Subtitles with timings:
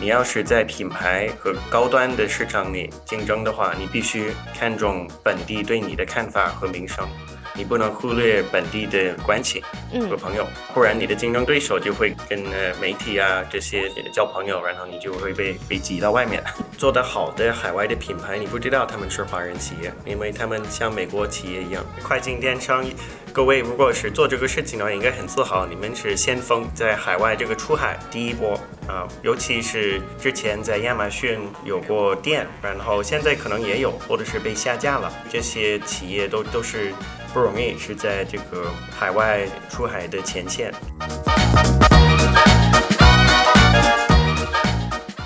[0.00, 7.08] 你要是在品牌和高端的市场里竞争的话，你必须看重本地对你的看法和名声。
[7.56, 9.62] 你不能忽略本地的关系
[10.10, 16.42] 和朋友，不然你的竞争对手就会跟呃媒体啊这些交朋友，然后你就会被被挤到外面。
[16.76, 22.84] 做得好的海外的品牌，你不知道他们是华人企业，因为他们像美国企业一样，跨境电商。
[23.34, 28.56] 各位如果是做这个事情的话，应该很自豪，你们是先锋，在海外这个出海第一波
[28.86, 36.94] 啊，尤其是之前在亚马逊有过店，然后现在可能也有，或者是被下架了，这些企业都都是。
[37.32, 40.72] 不容易，是在这个海外出海的前线。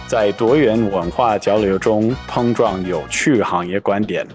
[0.07, 4.27] 在多元文化交流中碰撞有趣行业观点。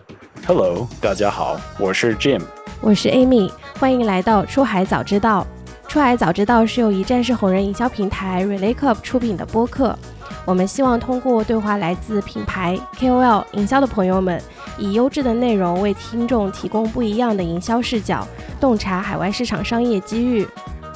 [0.46, 2.44] Hello，大家好，我是 Jim，
[2.80, 5.46] 我是 Amy，欢迎来到出海早知道。
[5.88, 9.98] 出海早知道是由一站式红人营销平台 Relay Cup 出品的播客。
[10.46, 14.42] 我们希望通过对话来自品牌 KOL 营销的朋友们。
[14.78, 18.28] 以优质的内容为听众提供不一样的营销视角，
[18.60, 20.48] 洞察海外市场商业机遇。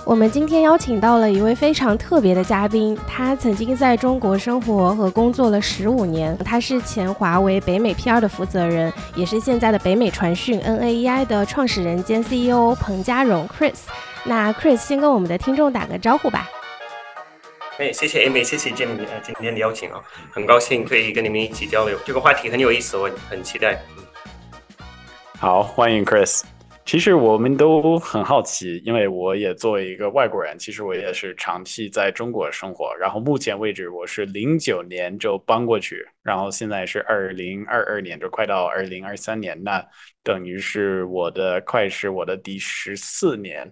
[0.08, 13.80] 我们今天邀请到了一位非常特别的嘉宾，他曾经在中国生活和工作了十五年，他是前华为北美 PR 的负责人，也是现在的北美传讯 NAEI 的创始人兼 CEO 彭家荣 Chris。
[14.24, 16.48] 那 Chris 先跟我们的听众打个招呼吧。
[17.78, 20.00] 哎，谢谢 Amy，谢谢 Jim，呃，今天的邀请啊，
[20.32, 23.78] 很高兴可以跟你们一起交流，这个话题很有意思，我很期待。
[25.38, 26.44] 好，欢迎 Chris。
[26.88, 39.86] 其实我们都很好奇，因为我也作为一个外国人，其实我也是长期在中国生活，然后目前为止我是零九年就搬过去，然后现在是二零二二年，就快到二零二三年，那
[40.24, 43.70] 等于是我的快是我的第十四年。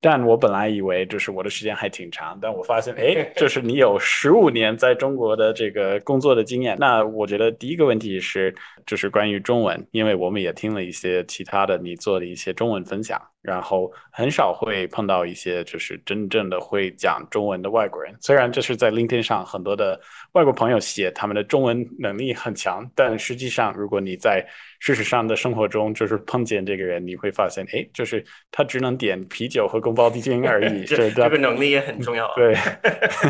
[0.00, 6.76] 但我本来以为就是我的时间还挺长，但我发现，哎， 就是你有十五年在中国的这个工作的经验。
[6.78, 8.54] 那我觉得第一个问题是，
[8.86, 18.14] 就是关于中文，因为我们也听了一些其他的你做的一些中文分享，然后很少会碰到一些就是真正的会讲中文的外国人。
[18.20, 20.00] 虽然这是在 LinkedIn 上很多的
[20.32, 24.46] 外国朋友写他们的中文能力很强，但实际上如果你在
[24.80, 30.84] 事实上的生活中，就是碰见这个人，你会发现，哎，就是他只能点啤酒和宫保鸡丁而已。
[30.88, 32.28] 这这个能力也很重要。
[32.34, 32.54] 对，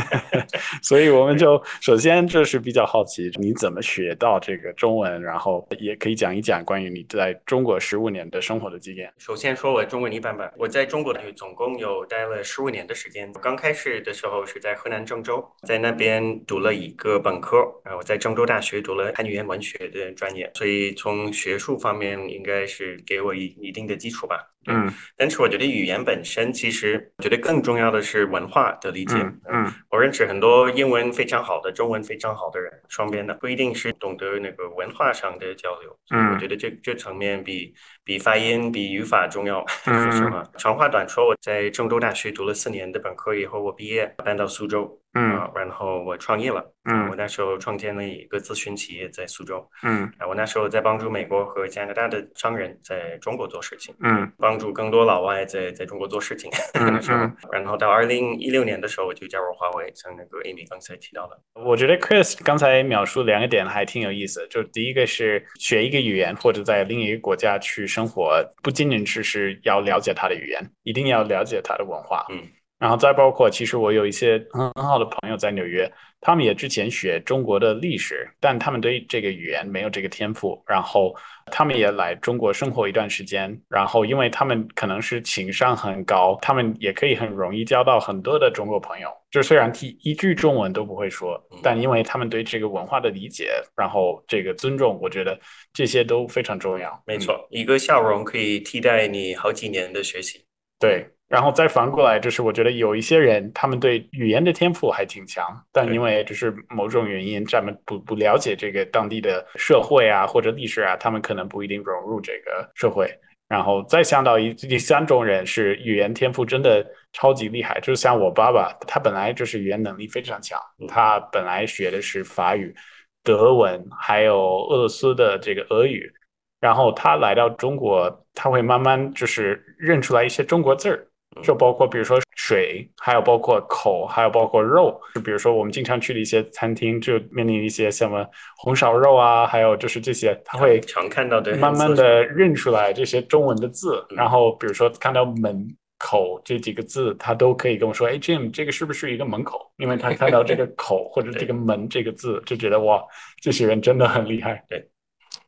[0.82, 9.12] 所以我们就首先就是比较好奇，你怎么学到这个中文，然后也可以讲一讲关于你在中国十五年的生活的经验。
[9.18, 13.30] 首先说我中文一般般，我在中国总共有待了十五年的时间。
[13.42, 24.36] 刚开始的时候是在河南郑州，在那边读了一个本科，然后在郑州大学读了汉语言文学的专业，所以从学术方面应该是给我一一定的基础吧。
[24.66, 29.14] 嗯，但是我觉得语言本身，其实我觉得更重要的是文化的理解。
[29.50, 35.98] 嗯，我认识很多英文非常好的、中文非常好的人，双边的，不一定是懂得那个文化上的交流。
[36.10, 37.72] 嗯，我觉得这这层面比
[38.04, 39.66] 比发音、比语法重要。
[39.82, 40.46] 是什么？
[40.58, 44.99] 长话短说，我在郑州大学读了四年的本科以后，我毕业搬到苏州。
[45.14, 46.64] 嗯，然后我创业了。
[46.84, 49.68] 嗯，我那时候创建了一个咨询企业在苏州。
[49.82, 53.94] 嗯，我那时候在帮助美国和加拿大的商人在中国做事情。
[54.00, 56.50] 嗯，帮助更多老外在在中国做事情。
[56.80, 57.36] 嗯嗯。
[57.52, 61.38] 然后到二零一六年的时候，我就加入华为，像那个 Amy 刚才提到的。
[61.54, 72.24] 我觉得 Chris 刚才描述两个点还挺有意思，就第一个是学一个语言或者在另一个国家去生活，不仅仅只是要了解他的语言，一定要了解他的文化。
[72.30, 72.40] 嗯。
[72.80, 75.86] 然后再包括，其实我有一些很很好的朋友在纽约，
[76.18, 80.60] 他们也之前学中国的历史，但他们对这个语言没有这个天赋。
[80.66, 81.14] 然后
[81.52, 89.10] 他们也来中国生活一段时间，然后因为他们可能是情商很高，他们也可以很容易交到很多的中国朋友。
[89.30, 95.38] 就虽然一一句中文都不会说，但因为他们对这个文化的理解，然后这个尊重，我觉得
[95.74, 96.98] 这些都非常重要。
[97.06, 100.46] 没错，一个笑容可以替代你好几年的学习。
[100.78, 101.06] 对。
[101.30, 113.08] 然后再反过来，就是我觉得有一些人，他们对语言的天赋还挺强，但因为就是某种原因，他们不不了解这个当地的社会啊或者历史啊，他们可能不一定融入这个社会。
[113.48, 122.74] 然后再想到一第三种人是语言天赋真的超级厉害，就是像我爸爸，他本来就是语言能力非常强，他本来学的是法语、
[123.22, 126.12] 德文，还有俄罗斯的这个俄语，
[126.60, 131.06] 然后他来到中国，他会慢慢就是认出来一些中国字儿。
[131.42, 135.00] 就包括比如说水，还有包括口，还有包括肉。
[135.14, 138.26] 就比如说我们经常去的一些餐厅，就面临一些什么
[138.58, 144.04] 红烧肉啊，还有就是这些，他会常看到的慢慢的认出来这些中文的字。
[144.10, 145.66] 然后比如说看到门
[145.98, 153.02] 口这几个字，他都可以跟我说：“哎，Jim，这个是不是一个门口？”因为他看到这个口 或者这个门这个字，就觉得哇，
[153.40, 154.64] 这些人真的很厉害。
[154.68, 154.88] 对。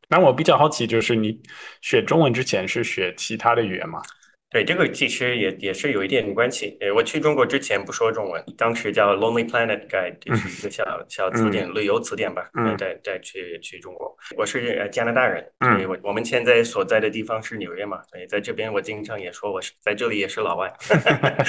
[0.08, 1.40] 那我比较好奇，就是你
[1.80, 4.02] 学中文之前是学其他的语言吗？
[4.52, 6.76] 对，这个其实也也是有一点关系。
[6.80, 12.50] 呃，我去中国之前不说中文，当时叫 Lonely Planet Guide，就是一个小小词典、旅游词典吧。
[12.54, 12.76] 嗯。
[12.76, 20.72] 再再去去中国，我是加拿大人，所以我我们现在所在的地方是纽约嘛，所以在这边我经常也说我是在这里也是老外。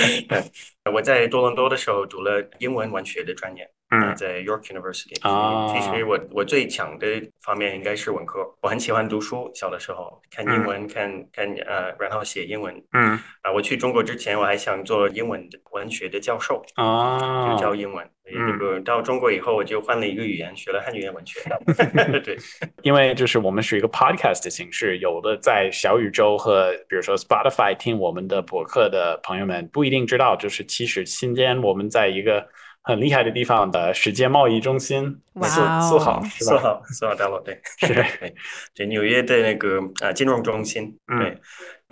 [0.94, 3.68] 我在多伦多的时候读了英文文学的专业。
[3.96, 5.16] 嗯，在 York University。
[5.22, 7.08] 啊，其实我我最强的
[7.44, 9.52] 方面应该是文科，我很喜欢读书。
[9.54, 12.74] 小的时候看英文，看看呃，然后写英文。
[12.94, 16.64] 嗯，啊，我去中国之前，我还想做英文的文学的教授。
[16.76, 18.08] 啊，就教英文。
[18.26, 21.40] 这个到中国以后，我就换了一个语言，学了汉语言文学。
[22.24, 22.38] 对，
[22.82, 32.48] 因为就是我们是一个 podcast 的形式，有的在小宇宙和比如说 Spotify 听我们的博客的朋友们不一定知道，就是其实今天我们在一个。
[32.86, 36.52] 很厉害的地方的世界贸易中心，四四号是吧？
[36.52, 38.36] 四号四号大楼对，是对，
[38.76, 41.38] 对纽约的那个啊金融中心，对。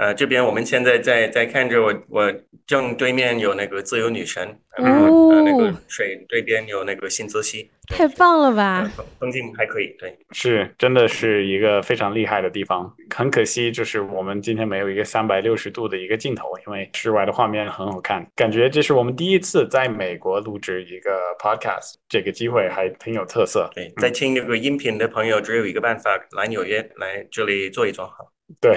[0.02, 2.34] 呃，这边我们现在在在看着我，我
[2.66, 8.92] 正对面有那个自由女神，然后呃那个水对边有那个新泽西，太棒了吧？
[9.20, 12.92] 风景还可以，对，是真的是一个非常厉害的地方。
[13.16, 18.26] 很可惜，就是我们今天没有一个三百六十度的一个镜头，因为室外的画面很好看。
[18.36, 23.70] 感觉这是我们第一次在美国录制一个 podcast，这个机会还挺有特色。
[23.76, 28.16] 对，在听这个音频的朋友，只有一个办法，来纽约来这里坐一坐哈。
[28.60, 28.76] 对，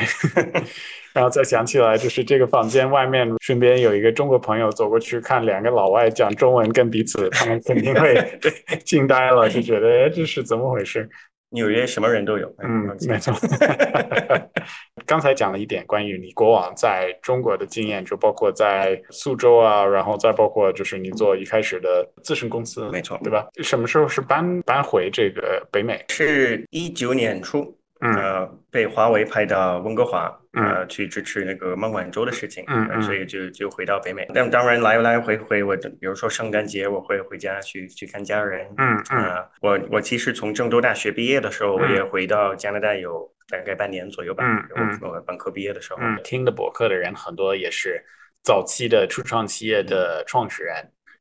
[1.12, 8.14] 然后再想起来，就是这个房间外面，顺便有一个中国朋友走过去看两个老外讲中文跟彼此，他们肯定会
[8.84, 11.08] 惊呆了，就觉得哎，这是怎么回事？
[11.50, 13.32] 纽约什么人都有，嗯，没错。
[15.06, 23.46] 刚才讲了一点关于你过往在中国的经验，就包括在苏州啊，然后再包括就是你做一开始的自身公司，没错，对吧？
[23.62, 26.04] 什么时候是搬搬回这个北美？
[26.08, 27.72] 是一九年初。
[28.04, 34.28] 呃，被华为派到温哥华，呃，去支持那个孟晚舟的事情，嗯所以就就回到北美。
[34.34, 38.66] 但当然来来回回，我比如说圣诞节我会回家去去看家人。
[38.76, 44.44] 嗯嗯，我我其实从郑州大学毕业的时候，我也回到加拿大有大概半年左右吧。
[44.76, 48.04] 嗯我本科毕业的时候，听的博客的人很多也是
[48.42, 50.76] 早期的初创企业的创始人，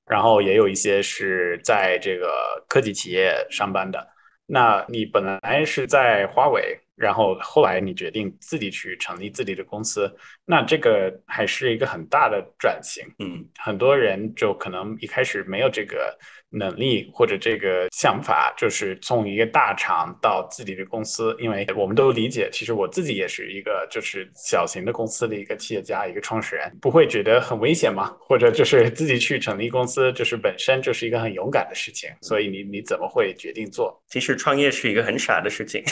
[0.05, 2.29] 然后也有一些是在这个
[2.67, 4.12] 科技企业上班的。
[4.53, 10.15] 那你本来是在华为，然后后来你决定自己去成立自己的公司，
[10.45, 13.03] 那这个还是一个很大的转型。
[13.17, 16.17] 嗯，很多人就可能一开始没有这个。
[16.53, 28.15] 能力或者这个想法，就是从一个大厂到自己的公司，因为我们都理解，其实我自己也是一个就是小型的公司的一个企业家，一个创始人，不会觉得很危险吗？
[28.19, 32.07] 或者就是自己去成立公司，就是本身就是一个很勇敢的事情。
[32.21, 33.99] 所以你你怎么会决定做？
[34.07, 35.83] 其实创业是一个很傻的事情，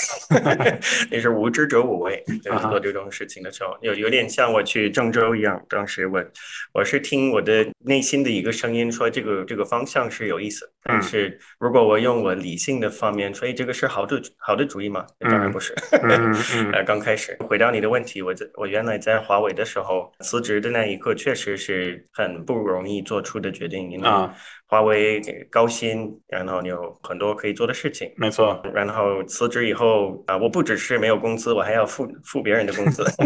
[1.09, 2.23] 也是无知者无畏。
[2.43, 6.23] 对做这种事情的时候，有有点像我去郑州一样，当时我
[6.71, 10.50] 我是听我的内心的一个声音说，这个这个方向是有意。
[10.83, 15.05] 但是，如果我用我理性的方面，所以这个是好的好的主意吗？
[15.19, 15.75] 当然不是。
[16.73, 24.09] 呃，刚开始回答你的问题，我在我原来在华为的时候辞职的那一刻，确实是很不容易做出的决定，因为。
[24.71, 28.63] 华为高薪，然后有很多可以做的事情，没错。
[28.73, 33.03] 然后辞职以后啊，我不只是没有工资，我还要付付别人的工资。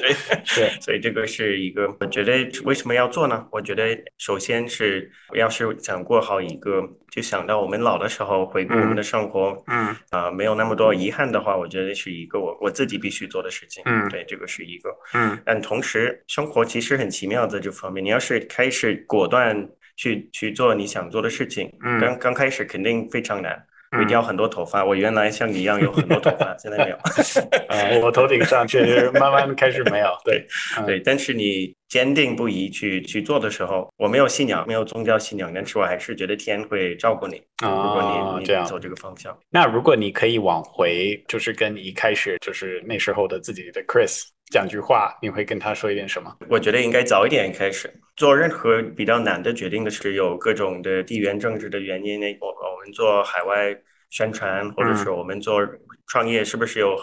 [0.00, 0.14] 对，
[0.46, 0.66] 是。
[0.80, 2.32] 所以这个是一个，我觉得
[2.64, 3.46] 为什么要做呢？
[3.52, 13.82] 我觉得首先是要是想过好一个，就想到我们老的时候回顾我们的生活，嗯，啊，没有那么多遗憾的话，我觉得是一个我我自己必须做的事情。
[13.84, 14.88] 嗯，对，这个是一个。
[15.12, 19.68] 嗯，但同时生活其实很奇妙在这方面，你要是开始果断。
[19.98, 24.84] 去去做你想做的事情，刚刚开始肯定非常难，会掉很多头发。
[24.84, 26.96] 我原来像你一样有很多头发，现在没有。
[27.68, 30.06] 啊，我头顶上确实慢慢开始没有。
[30.24, 30.46] 对
[30.86, 37.42] 对，但是你坚定不移去去做的时候，我没有信仰，没有宗教信仰，但是我还是觉得天会照顾你。
[37.62, 44.22] 如果你你走这个方向，那如果你可以往回，就是跟一开始就是那时候的自己的 Chris。
[44.50, 46.34] 讲句话，你会跟他说一点什么？
[46.48, 52.18] 我觉得应该早一点开始做任何比较难的决定的时候，有各种的地缘政治的原因。
[52.18, 53.76] 那我我们做海外
[54.08, 55.60] 宣传，或者是我们做
[56.06, 56.96] 创业，是不是有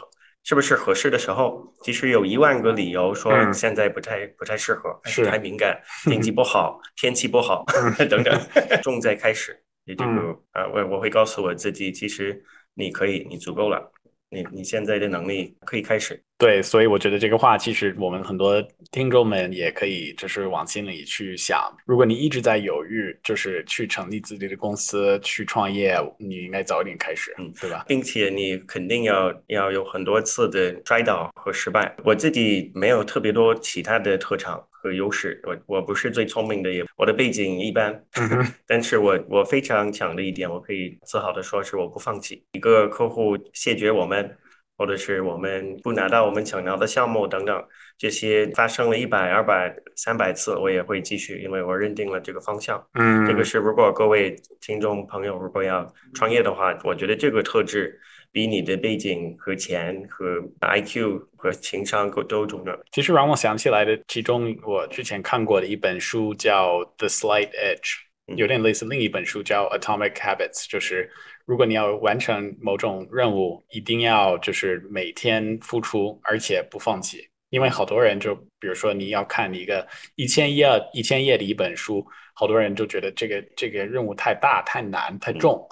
[0.46, 3.52] 是不是合适的时候，其实有一万个理由说嗯。
[3.54, 7.66] 现在不太不太适合，是太敏感， 经济不好，天气不好
[8.10, 8.40] 等等，
[8.84, 9.60] 重在开始。
[9.86, 10.38] 也就是嗯。
[10.52, 12.42] 啊，我我会告诉我自己，其实
[12.76, 13.92] 你可以，你足够了，
[14.36, 16.22] 你你现在的能力可以开始。
[16.38, 18.62] 对，所以我觉得这个话，其实我们很多
[18.92, 21.74] 听众们也可以就是往心里去想。
[21.86, 27.86] 如果你一直在犹豫，就是去成立自己的公司、去创业，你应该早一点开始，嗯对吧？
[27.88, 31.96] 并且你肯定要要有很多次的摔倒和失败。
[32.04, 38.00] 我自己没有特别多其他的特长和优势，我我不是最聪明的，也我的背景一般，
[38.68, 42.46] 但是我我非常强的一点，我可以自豪的说是我不放弃。
[42.52, 44.38] 一个客户谢绝我们，
[44.78, 47.64] 或者是我们不拿到我们想要的项目等等，
[47.98, 52.82] 这些发生了一百、二百、三百次，我也会继续，因为我认定了这个方向。
[52.94, 58.00] 嗯，这个是如果各位听众朋友如果要创业的话，我觉得这个特质
[58.36, 62.78] 比你的背景和钱和 IQ 和情商都都重要。
[62.92, 67.80] 其实让我想起来的，其中我之前看过的一本书叫《The Slight Edge》，
[68.28, 71.10] 嗯有点类似另一本书叫《Atomic Habits》，就是
[71.46, 77.26] 如果你要完成某种任务，一定要就是每天付出，而且不放弃。
[77.52, 85.66] 因为好多人就比如说你要看一个一千页一千页的一本书，好多人就觉得这个这个任务太大、太难、太重。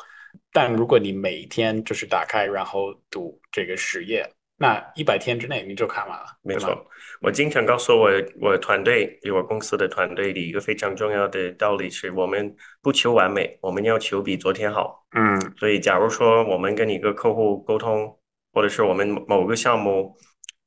[0.53, 4.25] 但如果你每一天就是打开然后读这个十页，
[4.57, 6.85] 那一百天之内你就看完了，没错，
[7.21, 15.03] 我经常告诉我我团队，我公司的团队的一个非常重要的道理是，我们不求完美，我们要求比昨天好。
[15.15, 18.17] 嗯所以，假如说我们跟一个客户沟通，
[18.53, 20.15] 或者是我们某个项目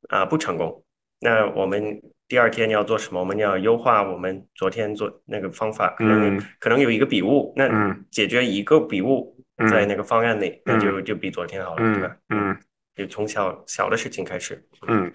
[0.09, 0.85] 啊、不成功，
[1.21, 3.21] 那我们第二天要做什么？
[3.21, 9.36] 我们要优化我们昨天做那个方法，可能、嗯可能有一个笔误，那嗯解决一个笔误嗯
[9.71, 12.17] 在那个方案内，那嗯就就比昨天好了，对嗯吧？
[12.31, 12.59] 嗯
[12.95, 14.63] 就从小小的事情开始。
[14.87, 15.13] 嗯，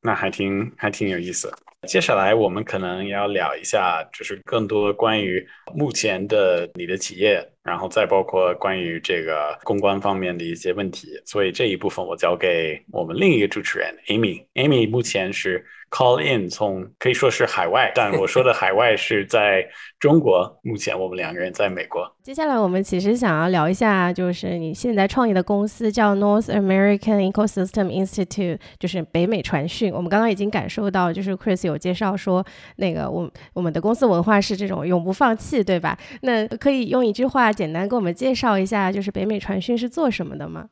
[0.00, 1.52] 那还挺还挺有意思。
[1.88, 11.08] 接下来我们可能要聊一下，就是更多关于目前的你的企业，然后再包括关于这个公关方面的一些问题。
[11.26, 14.44] 所以这一部分我交给我们另一个主持人 Amy。
[14.54, 19.66] Amy 目前是 call in 从可以说是海外，但我说的海外是在
[19.98, 20.56] 中国。
[20.62, 22.08] 目前我们两个人在美国。
[22.22, 29.92] 接下来我们其实想要聊一下，就是你现在创业的公司叫 North American Ecosystem Institute，就是北美传讯。
[29.92, 32.44] 我们刚刚已经感受到，就是 Chris 有有介绍说，
[32.76, 35.98] 那个我我们的公司文化是这种永不放弃，对吧？
[36.20, 40.68] 那可以用一句话简单给我们介绍一下，就是北美传讯是做什么的吗？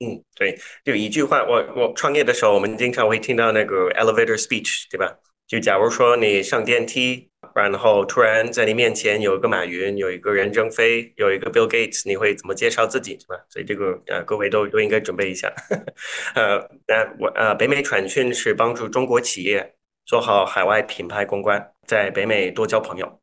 [0.00, 5.18] 嗯，对，就一句话，我我创业的时候，我们经常会听到那个 elevator speech，对吧？
[5.46, 13.44] 就假如说你上电梯，然后突然在你面前有一个马云，有一个任正非，有一个 Bill Gates，你会怎么介绍自己，对吧？
[13.50, 15.52] 所以这个呃，各位都都应该准备一下。
[16.34, 16.58] 呃，
[16.88, 23.20] 那我呃，北美传讯是帮助中国企业做好海外品牌公关，在北美多交朋友。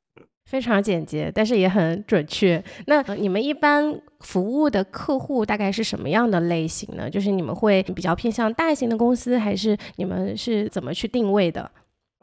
[0.50, 2.62] 非常简洁，但是也很准确。
[2.88, 7.10] 那呃你们一般服务的客户大概是什么样的类型呢？
[7.10, 11.72] 就是你们会比较偏向大型的公司，还是你们是怎么去定位的？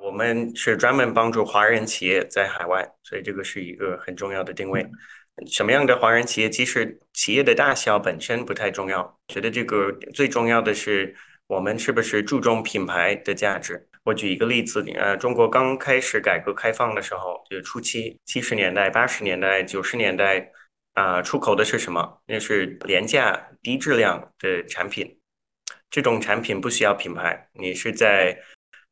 [0.03, 4.87] 我们是专门帮助华人企业在海外，所以这个是一个很重要的定位。
[5.47, 6.51] 什么样的华人企业？
[6.51, 13.88] 其实企业的大小本身不太重要，觉得这个最重要的是我们是不是注重品牌的价值。
[14.09, 20.51] 我举一个例子，呃，中国刚开始改革开放的时候，就初期，七十年代、八十年代、九十年代，
[20.95, 22.23] 啊、出口的是什么？
[22.27, 25.15] 那是廉价、低质量的产品。
[25.91, 28.35] 这种产品不需要品牌，你是在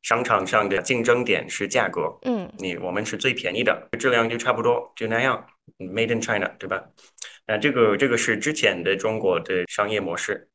[0.02, 5.46] 商场上的竞争点是价格，嗯你我们是最便宜的，质量就差不多，就那样
[5.78, 6.84] ，Made in China，对吧？
[7.46, 10.46] 那这个这个是之前的中国的商业模式。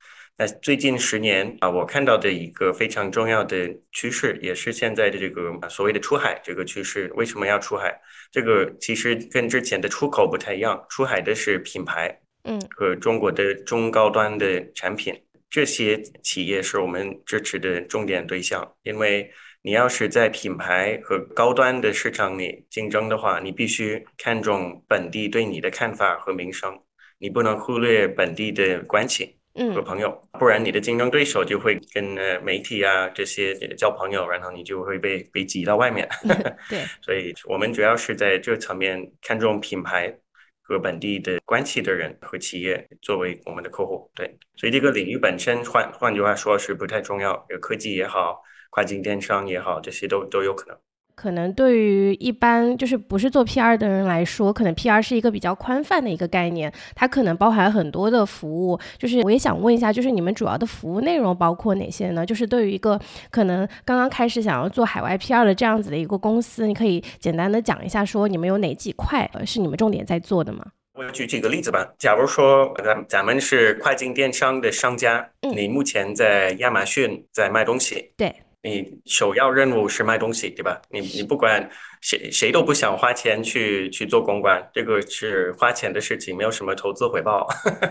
[0.42, 7.12] 那最近十年啊，我看到的一个非常重要的趋势，也是现在的这个啊所谓的出海这个趋势。
[7.14, 7.96] 为什么要出海？
[8.32, 15.14] 这个其实跟之前的出口不太一样，出海的是品牌嗯和中国的中高端的产品。
[15.48, 19.30] 这些企业是我们支持的重点对象，因为
[19.62, 26.76] 你要是在品牌和高端的市场里竞争的话，你必须看重本地对你的看法和名声，
[27.20, 36.08] 你不能忽略本地的关系和嗯朋友，不然你的竞争对手就会跟呃媒体啊这些交朋友，然后你就会被被挤到外面。
[36.70, 40.18] 对，所以我们主要是在这层面看重品牌
[40.62, 44.10] 和本地的关系的人和企业作为我们的客户。
[44.16, 50.78] 对，所以这个领域本身换换句话说是不太重要，有科技也好，跨境电商也好，这些都都有可能。
[51.16, 58.80] 可能对于一般就是不是做 PR 的人来说，可能 PR 是一个比较宽泛的一个概念，它可能包含很多的服务。
[58.98, 62.26] 就是我也想问一下，就是你们主要的服务内容包括哪些呢？
[62.26, 63.00] 就是对于一个
[63.30, 70.66] 可能刚刚开始想要做海外 PR 的这样子的一个公司，你可以简单的讲一下，说你们有哪几块是你们重点在做的吗？
[70.94, 71.94] 我举几个例子吧。
[71.98, 78.36] 假如说咱咱们是跨境电商的商家，你目前在亚马逊在卖东西，对。
[78.64, 80.80] 你首要任务是卖东西，对吧？
[80.90, 81.68] 你你不管
[82.02, 87.48] 谁谁都不想花钱去去做公关，这个是花钱的事情，没有什么投资回报。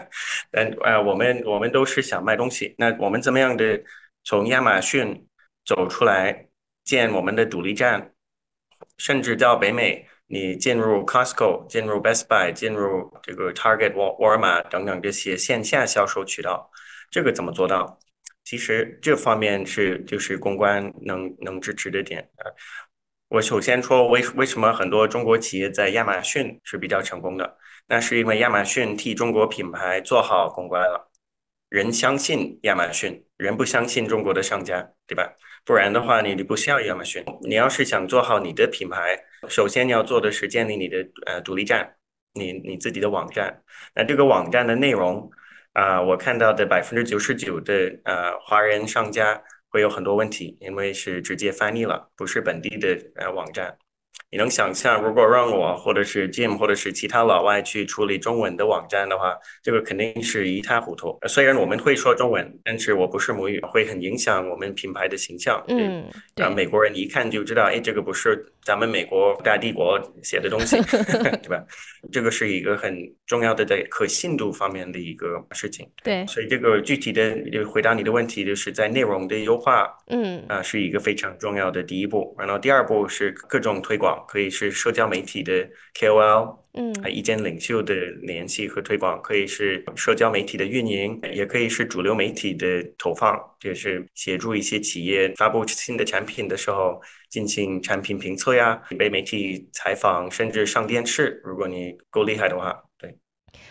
[0.53, 2.73] 但呃，我们我们都是想卖东西。
[2.79, 3.83] 那我们怎么样的
[4.23, 5.27] 从亚马逊
[5.65, 6.47] 走出来，
[6.85, 8.13] 建我们的独立站，
[8.97, 16.71] 甚至到北美，你进入 Costco、进入 Best Buy、进入这个 Target、沃沃尔玛等等这些线下销售渠道，
[17.11, 17.99] 这个怎么做到？
[18.45, 22.51] 其实这方面是就是公关能能支持的点啊。
[23.29, 27.57] 我首先说为为什么很多中国企业在亚马逊是比较成功的？
[27.87, 31.11] 那是因为亚马逊替中国品牌做好公关了，
[31.69, 35.33] 人相信亚马逊，人不相信中国的商家，对吧？
[35.65, 37.25] 不然的话，你你不需要亚马逊。
[37.43, 39.17] 你要是想做好你的品牌，
[39.49, 41.95] 首先你要做的是建立你的呃独立站，
[42.35, 43.63] 你你自己的网站。
[43.95, 45.31] 那这个网站的内容。
[45.73, 53.79] 啊，我看到的百分之九十九的呃华人商家会有很多问题，因为是直接翻译了，不是本地的呃网站。
[54.33, 61.19] 你能想象，如果让我或者是 Jim 或者是其他老外去处理中文的网站的话，这个肯定是一塌糊涂。
[61.27, 65.61] 虽然我们会说中文，但是我不是母语，会很影响我们品牌的形象。
[65.67, 66.05] 嗯，
[66.37, 66.49] 对。
[66.55, 70.77] 美国人一看就知道，哎，这个不是咱们美国大帝国写的东西，
[71.43, 71.65] 对吧？
[72.13, 72.97] 这个是一个很
[73.27, 75.85] 重要的在可信度方面的一个事情。
[76.05, 76.25] 对。
[76.29, 77.37] 所以这个具体的
[77.69, 82.33] 回答你的问题，就是在内容的优化，嗯，啊，是一个非常重要的第一步。
[82.39, 84.20] 然后第二步是各种推广。
[84.27, 102.83] 可以是社交媒体的 KOL，嗯，意见领袖的联系和推广，可以是社交媒体的运营，也可以是主流媒体的投放，就是协助一些企业发布新的产品的时候进行产品评测呀，被媒体采访，甚至上电视，如果你够厉害的话。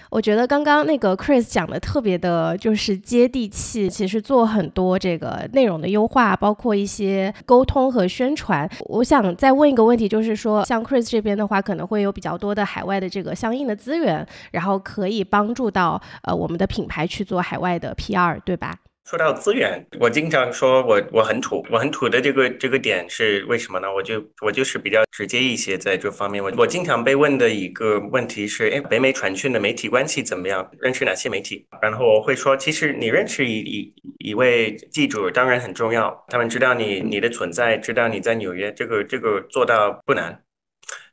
[0.10, 3.88] 我觉得刚刚那个 Chris 讲的特别的，就是接地气。
[3.90, 8.68] 其实做很多这个内容的优化，包括一些沟通和宣传。
[8.86, 18.76] 我想再问一个问题，就是说，像 Chris 这边的话，可能会有比较多的海外的这个相应的资源，然后可以帮助到呃我们的品牌去做海外的 PR，对吧？
[19.10, 23.92] 说到资源，我经常说我我很土，我很土的这个这个点是为什么呢？
[23.92, 26.44] 我就我就是比较直接一些在这方面。
[26.44, 30.70] 我我经常被问的一个问题是：哎，北美传讯的媒体关系怎么样？
[30.80, 31.66] 认识哪些媒体？
[31.82, 40.40] 然后我会说，其实你认识一一一位记者当然很重要，他们知道你你的存在，知道你在纽约，这个这个做到不难。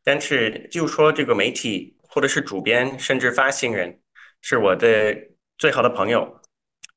[0.05, 3.99] 但是就说这个媒体或者是主编，甚至发行人，
[4.43, 5.17] 是我的
[5.57, 6.43] 最好的朋友。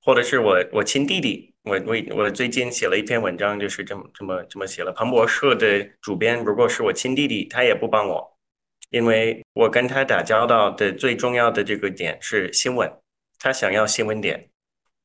[0.10, 4.92] 或者是我我亲弟弟，我我我最近写了一篇文章，就是这么这么这么写了。
[4.92, 8.28] 彭博社的主编如果是我亲弟弟，他也不帮我，
[8.90, 12.92] 因为我跟他打交道的最重要的这个点是新闻，
[13.38, 14.50] 他想要新闻点，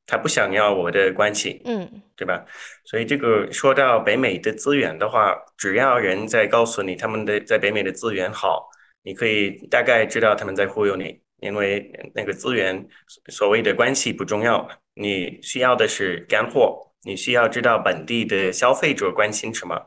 [0.06, 1.86] 他不想要我的关系，嗯，
[2.16, 2.42] 对吧？
[2.86, 8.70] 所以这个说到北美的资源的话，只要人在告诉你他们的在北美的资源好，
[9.02, 11.20] 你可以大概知道他们在忽悠你。
[11.44, 12.88] 因为那个资源
[13.28, 19.78] 所谓的关系不重要，你需要的是干货，你需要知道本地的消费者关心什么，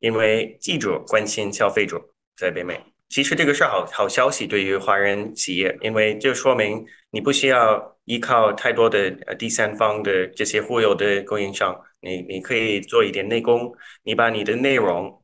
[0.00, 2.00] 因为记者关心消费者
[2.36, 2.80] 在北美。
[3.08, 13.72] 其实这个是好好消息对于华人企业，因为这说明你不需要依靠太多的第三方的这些忽悠的供应商，你你可以做一点内功，
[14.02, 15.22] 你把你的内容。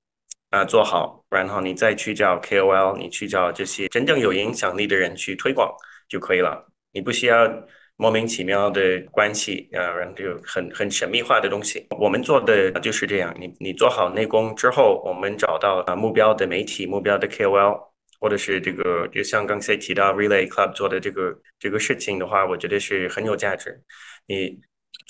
[0.51, 5.73] 啊，做好，然后你再去找 KOL，你去找这些真正有影响力的人去推广
[6.09, 6.67] 就可以了。
[6.93, 7.49] 你不需要
[7.97, 11.87] 莫名其妙的关系啊，然后就很很神秘化的东西。
[11.99, 13.33] 我们做的就是这样。
[13.39, 17.81] 你你做好内功之后，我们找到啊目标的媒体、目标的 KOL，
[18.19, 23.81] 或者是这个，就像刚才提到 Relay Club 做的这个这个事情的话，我觉得是很有价值。
[24.27, 24.61] 你。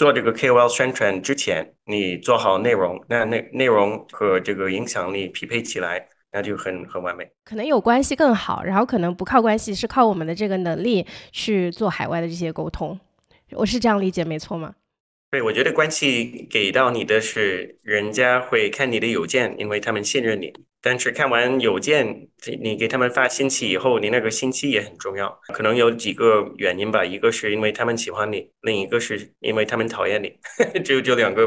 [0.01, 7.31] 做这个 KOL 宣传之前，你做好内容，那内内容和这个影响力匹配起来，那就很很完美。
[7.45, 12.99] 可能有关系更好，然后可能不靠关系，是靠我们的这个能力去做海外的这些沟通。
[13.51, 14.75] 我是这样理解，没错吗？
[15.31, 20.51] 对，我觉得关系给到你的是，人家会看你的邮件，因为他们信任你。
[20.83, 22.29] 但是看完邮件，
[22.63, 25.39] 你给他们发信息以后，你那个信息也很重要。
[25.49, 30.33] 可能有几个原因吧，一个是因为他们喜欢你，另一个是因为他们讨厌你，
[30.83, 31.47] 只有就两个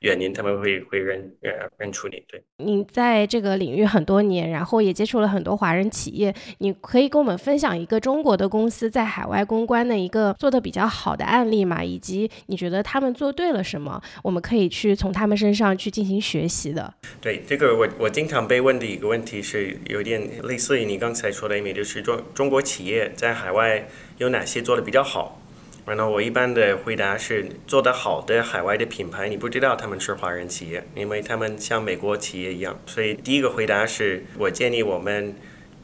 [0.00, 2.20] 原因，他们会会认认认出你。
[2.26, 11.84] 对，你在这个领域很多年，然后也接触了很多华人企业，你可以跟我们分享一个中国的公司在海外公关的一个做的比较好的案例嘛？
[11.84, 16.92] 以及你觉得他们做对了什么，我们可以去从他们身上去进行学习的。
[17.20, 18.71] 对，这个我我经常被问。
[18.72, 25.38] 问的一个问题是有点类似于你刚才说的，因为就是中中国企业在海外有哪些做的比较好？
[25.84, 32.80] 然后我一般的回答是，做得好的海外的品牌，你不知道他们是华人企业，因为他们像美国企业一样。
[32.86, 35.34] 所以第一个回答是我建议我们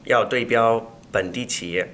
[0.05, 1.93] 要对标本地企业，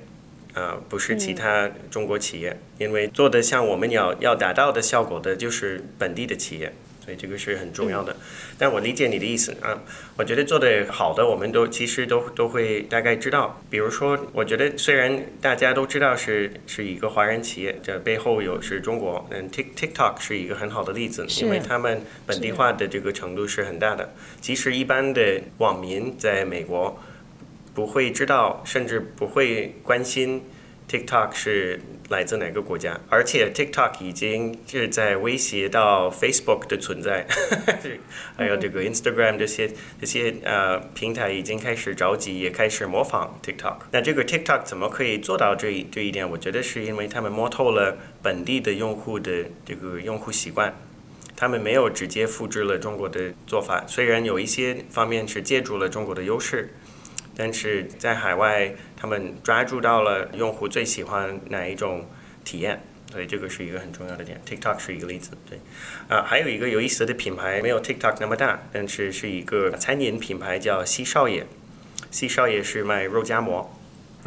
[0.52, 6.72] 啊，不是其他中国企业，因为做的像我们要要达到的效果的就是本地的企业。
[7.04, 8.16] 所以这个是很重要的，
[8.56, 9.78] 但我理解你的意思啊。
[10.16, 13.60] 我觉得做的好的，我们都其实都都会大概知道。
[13.68, 24.14] 比如说，我觉得虽然大家都知道是是一个华人企业，这背后有是中国，嗯，Tik TikTok 是一个很好的例子，因为他们本地化的这个程度是很大的。
[24.40, 26.98] 其实一般的网民在美国
[27.74, 30.42] 不会知道，甚至不会关心。
[30.88, 33.00] TikTok 是来自哪个国家？
[33.08, 37.26] 而且 TikTok 已经是在威胁到 Facebook 的存在，
[38.36, 39.70] 还有这个 Instagram 这些
[40.00, 43.76] 这些呃平台已经开始着急，也开始模仿 TikTok。
[43.90, 46.28] 那这个 TikTok 怎么可以做到这一这一点？
[46.28, 50.76] 我觉得是因为他们摸透了本地的用户的这个用户习惯，
[51.34, 56.74] 他们没有直接复制了中国的做法，虽然有一些方面是借助了中国的优势。
[57.36, 58.72] 但是在海外，
[59.04, 62.08] 他们抓住到了用户最喜欢哪一种
[62.42, 64.40] 体验，所以这个是一个很重要的点。
[64.48, 65.58] TikTok 是一个例子，对。
[66.08, 71.46] 啊，还有一个有意思的品牌，没有 TikTok 那么大，但是是一个餐饮品牌，叫西少爷。
[72.10, 73.78] 西少爷是卖肉夹馍。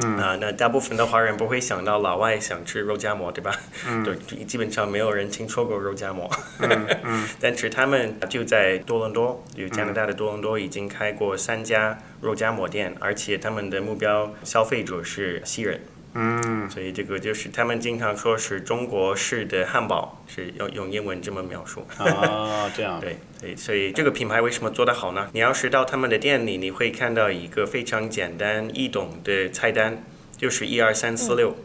[0.04, 3.52] 嗯啊，那大部分的华人不会想到老外想吃肉夹馍，对吧？
[3.88, 6.30] 嗯， 对，基本上没有人听说过肉夹馍。
[6.60, 15.82] 嗯嗯， 但是他们就在多伦多，就加拿大的多伦多已经开过三家肉夹馍店，而且他们的目标消费者是西人。
[16.20, 21.86] 嗯，所以这个就是他们经常说是中国式的汉堡，是用用英文这么描述。
[22.00, 23.00] 啊， 这样。
[23.00, 25.30] 对，所以所以这个品牌为什么做得好呢？
[25.34, 30.04] 你要是到他们的店里，你会看到一个非常简单易懂的菜单，
[30.36, 31.56] 就是一二三四六。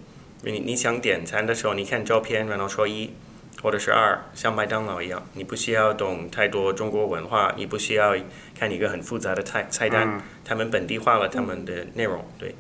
[0.43, 3.15] 你你想点餐的时候，你看照片，然后说一，
[3.63, 8.15] 或者是二，像麦当劳一样，你不需要懂太多中国文化，你不需要
[8.59, 12.55] 看一个很复杂的菜菜单，他们本地化了他们的内容，对。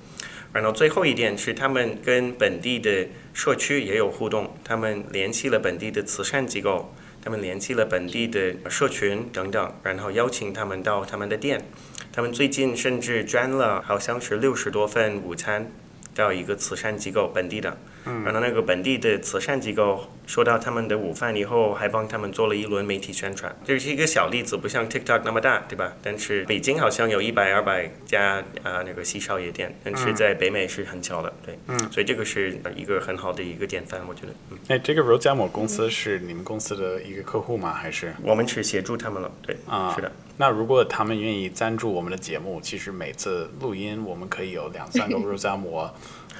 [0.52, 11.64] 然后最后一点是，他们跟本地的社区也有互动，他们联系了本地的慈善机构，他们联系了本地的社群等等，然后邀请他们到他们的店。
[12.12, 15.72] 他们最近甚至捐了好像是六十多份午餐
[16.14, 17.78] 到一个慈善机构，本地的。
[18.04, 23.54] 然后那个本地的慈善机构收到他们的午饭以后，还帮他们做了一轮媒体宣传。
[23.64, 25.92] 这是一个小例子，不像 TikTok 那么大，对吧？
[26.02, 31.58] 但是北京好像有一百、二百家啊那个西少爷店，但是在北美是很巧的，对。
[31.66, 31.78] 嗯。
[31.90, 34.28] 所以这个是一个很好的一个典范，我觉得。
[34.50, 34.58] 嗯。
[34.68, 37.72] 哎，这个柔夹馍公司是你们公司的一个客户吗？
[37.72, 38.14] 还是？
[38.22, 39.56] 我们是协助他们了，对。
[39.66, 39.92] 啊。
[39.94, 40.10] 是的。
[40.38, 45.16] 那如果他们愿意赞助我们的节目，其实每次录音我们可以有两三个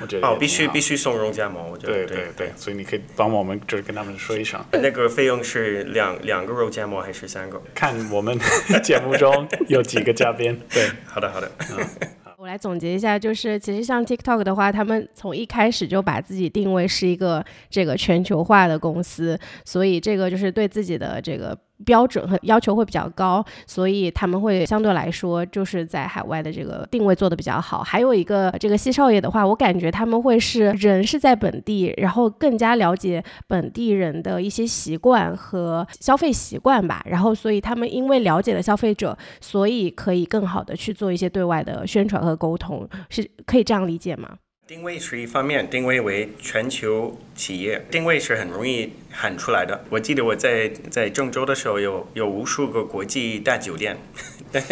[0.00, 0.28] 肉夹馍。
[0.28, 4.62] 哦，必须必须送肉夹馍，我觉得对对对，所以你可以帮我们就是跟他们说一声。
[4.72, 7.60] 那个费用是两两个肉夹馍还是三个？
[7.74, 8.38] 看我们
[8.82, 10.60] 节目中有几个嘉宾。
[10.72, 11.50] 对，好的好的。
[12.38, 21.56] 我来总结一下，就是其实像 TikTok 的话，他们从一开始就把自己定位是一个这个全球化的公司，所以这个就是对自己的这个。
[21.84, 27.82] 标准和要求会比较高，所以他们会相对来说就是在海外的这个定位做的比较好。
[27.82, 37.02] 还有一个这个西少爷的话，我感觉他们会是人是在本地，然后更加了解本地人的一些习惯和消费习惯吧。
[37.06, 44.36] 然后所以他们因为了解了消费者，所以可以更好的去做一些对外的宣传和沟通，是可以这样理解吗？
[44.72, 49.84] 定位是一方面，定位为全球企业，定位是很容易喊出来的。
[49.90, 53.98] 我记得我在在郑州的时候，有有无数个国际大酒店，
[54.50, 54.64] 但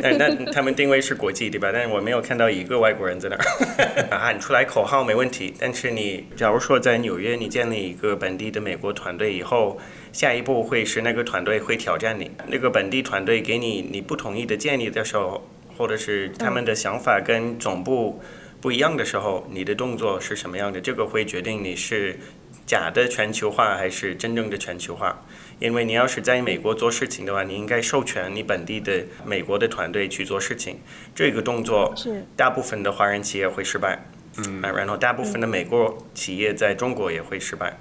[0.00, 1.70] 但但他们定位是国际，对吧？
[1.72, 3.42] 但是我没有看到一个外国人在那儿
[4.16, 5.52] 喊出来口号没问题。
[5.58, 9.80] 但是你假如说在纽约，你建立一个本地的美国团队以后，
[10.12, 15.44] 下一步会是那个团队会挑战你，那个本地团队给你你不同意的建议的时候，
[15.76, 18.22] 或者是他们的想法跟总部。
[18.64, 20.80] 不一样的时候，你的动作是什么样的？
[20.80, 22.18] 这个会决定你是
[22.64, 25.22] 假的全球化还是真正的全球化。
[25.58, 30.78] 因为你要是在美国做事情的话，你应该授权你本地的美国的团队去做事情。
[31.14, 34.02] 这个动作是大部分的华人企业会失败，
[34.38, 37.78] 嗯，然后大部分的美国企业在中国也会失败。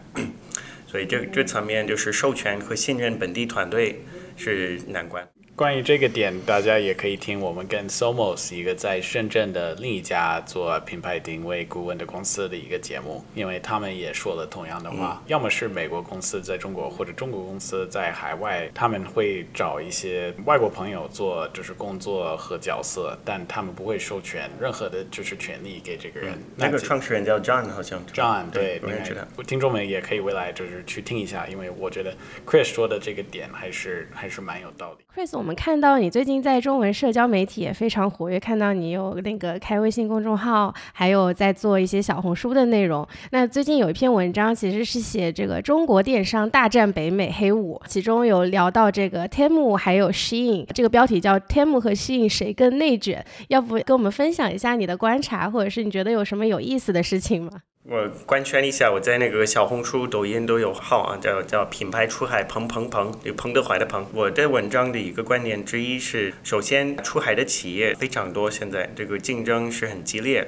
[0.85, 4.03] 所以这这层面就是授权和信任本地团队
[4.35, 5.25] 是难关。
[5.55, 26.33] 关于这个点，大家也可以听我们跟 Somos 一个在深圳的另一家做品牌定位顾问的公司的一个节目，因为他们也说了同样的话，要么是美国公司在中国，或者中国公司在海外，他们会找一些外国朋友做就是工作和角色，但他们不会授权任何的就是权利给这个人。
[26.55, 29.43] 那个创始人叫 John，好像 John 对，我认识他。
[29.43, 32.11] 听众们也可以未来就是去听一下，因为我觉得
[32.43, 35.05] Chris 说的这个点还是还是蛮有道理。
[35.13, 43.05] Chris，我们看到你最近在中文社交媒体也非常活跃，看到你有那个开微信公众号，还有在做一些小红书的内容。
[43.31, 53.25] 那最近有一篇文章，其实是写这个中国电商大战北美黑五，其中有聊到这个 Temu 还有 Shein，这个标题叫 Temu 和 Shein 谁更内卷？
[53.49, 57.51] 要不跟我们分享一下你的观察，或者是你觉得有什么有意思的事情吗？
[57.85, 64.07] 我官宣一下，我在那个小红书、抖音都有号啊，叫叫品牌出海彭彭彭，有彭德怀的彭。
[64.13, 70.47] 我的文章的一个观点之一是，首先出海的企业非常多，现在这个竞争是很激烈，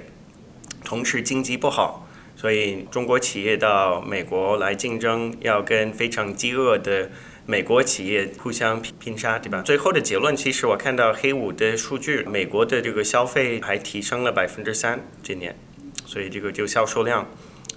[0.86, 7.10] 同时经济不好，所以中国企业到美国来竞争，要跟非常饥饿的。
[7.48, 9.62] 美国企业互相拼拼杀，对吧？
[9.62, 15.56] 最后的结论，其实我看到黑五的数据，美国的这个消费还提升了百分之三，今年。
[16.06, 17.28] 所以这个就销售量，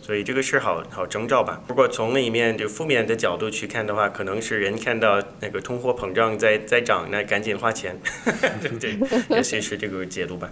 [0.00, 1.62] 所以这个是好好征兆吧。
[1.68, 7.98] 如果从另一面就负面的角度去看的话，可能是人看到那个通货膨胀在在涨，那赶紧花钱，
[8.60, 8.96] 对 不对，
[9.36, 10.50] 也许是这个解读吧。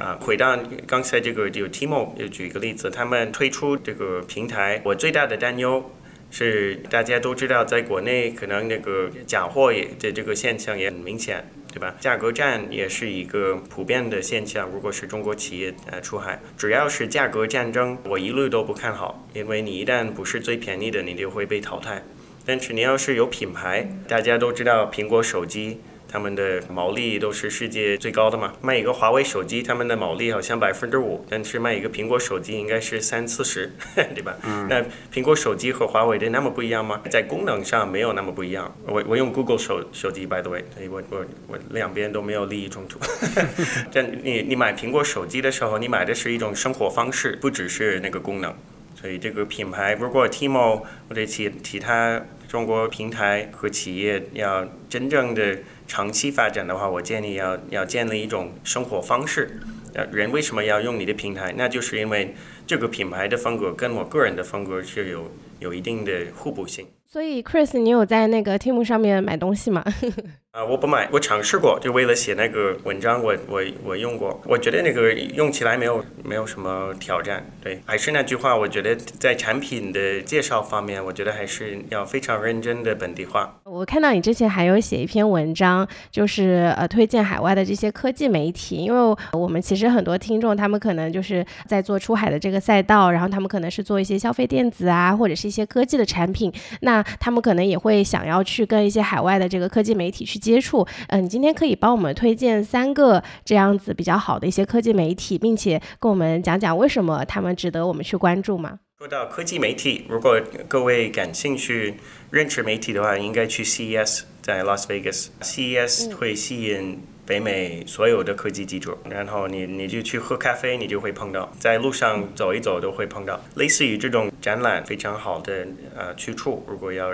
[0.00, 5.90] 啊，回到刚才这个就 Timo 就举一个例子，他们推出这个平台，我最大的担忧。
[6.30, 11.92] 是大家都知道，在国内可能那个假货也的这个现象也很明显，对吧？
[11.98, 14.70] 价格战也是一个普遍的现象。
[14.72, 22.00] 如果是中国企业呃出海，只要是价格战争，我一律都不看好，因为你一旦不是最便宜的，你就会被淘汰。
[22.46, 25.80] 但是你要是有品牌，大家都知道苹果手机。
[26.14, 33.68] 他们的毛利都是世界最高的嘛，卖一个华为手机，他们的毛利好像百分之五，但是卖一个苹果手机应该是三四十，
[34.14, 34.36] 对吧？
[34.44, 34.80] 嗯、那
[35.12, 37.00] 苹果手机和华为的那么不一样吗？
[37.10, 38.72] 在功能上没有那么不一样。
[38.86, 43.00] 我我用 Google 手手机，by the way，所以我我我两边都没有利益冲突。
[43.92, 48.54] 但你你买苹果手机的时候，你买的是一种生活方式，不只是那个功能。
[49.00, 59.60] 所以这个品牌，如果 Timo 或者其其他中国平台和企业要真正的长期发展的话，我建议要要建立一种生活方式。
[59.94, 61.54] 呃，人为什么要用你的平台？
[61.56, 62.34] 那就是因为
[62.66, 66.86] 这个品牌的风格跟我个人的风格是有有一定的互补性。
[67.06, 69.84] 所以，Chris，你有在那个 Team 上面买东西吗？
[70.54, 77.44] 啊，我不买，我尝试过，就为了写那个文章，我我我用过，我觉得那个用起来没有没有什么挑战。
[77.60, 83.58] 对，还是那句话，我觉得在产品的介绍方面，我觉得还是要非常认真的本地化。
[83.64, 100.86] 我看到你之前还有写一篇文章，就是呃推荐海外的这些科技媒体，因为我们其实很多听众他们可能就是在做出海的这个赛道，然后他们可能是做一些消费电子啊，或者是一些科技的产品，那他们可能也会想要去跟一些海外的这个科技媒体去接触。
[101.08, 108.78] 嗯、呃，你今天可以帮我们推荐三个这样子比较好的一些科技媒体，并且跟我们讲讲为什么他们值得我们去关注吗？
[108.98, 111.94] 说到科技媒体，如果各位感兴趣
[112.30, 115.26] 认识媒体的话，应该去 CES，在 Las Vegas。
[115.40, 123.40] CES 会吸引北美所有的科技记者，然后你你就去喝咖啡，你就会碰到，在路上走一走都会碰到。
[123.56, 127.10] 类似于这种展览非常好的呃去处，如果要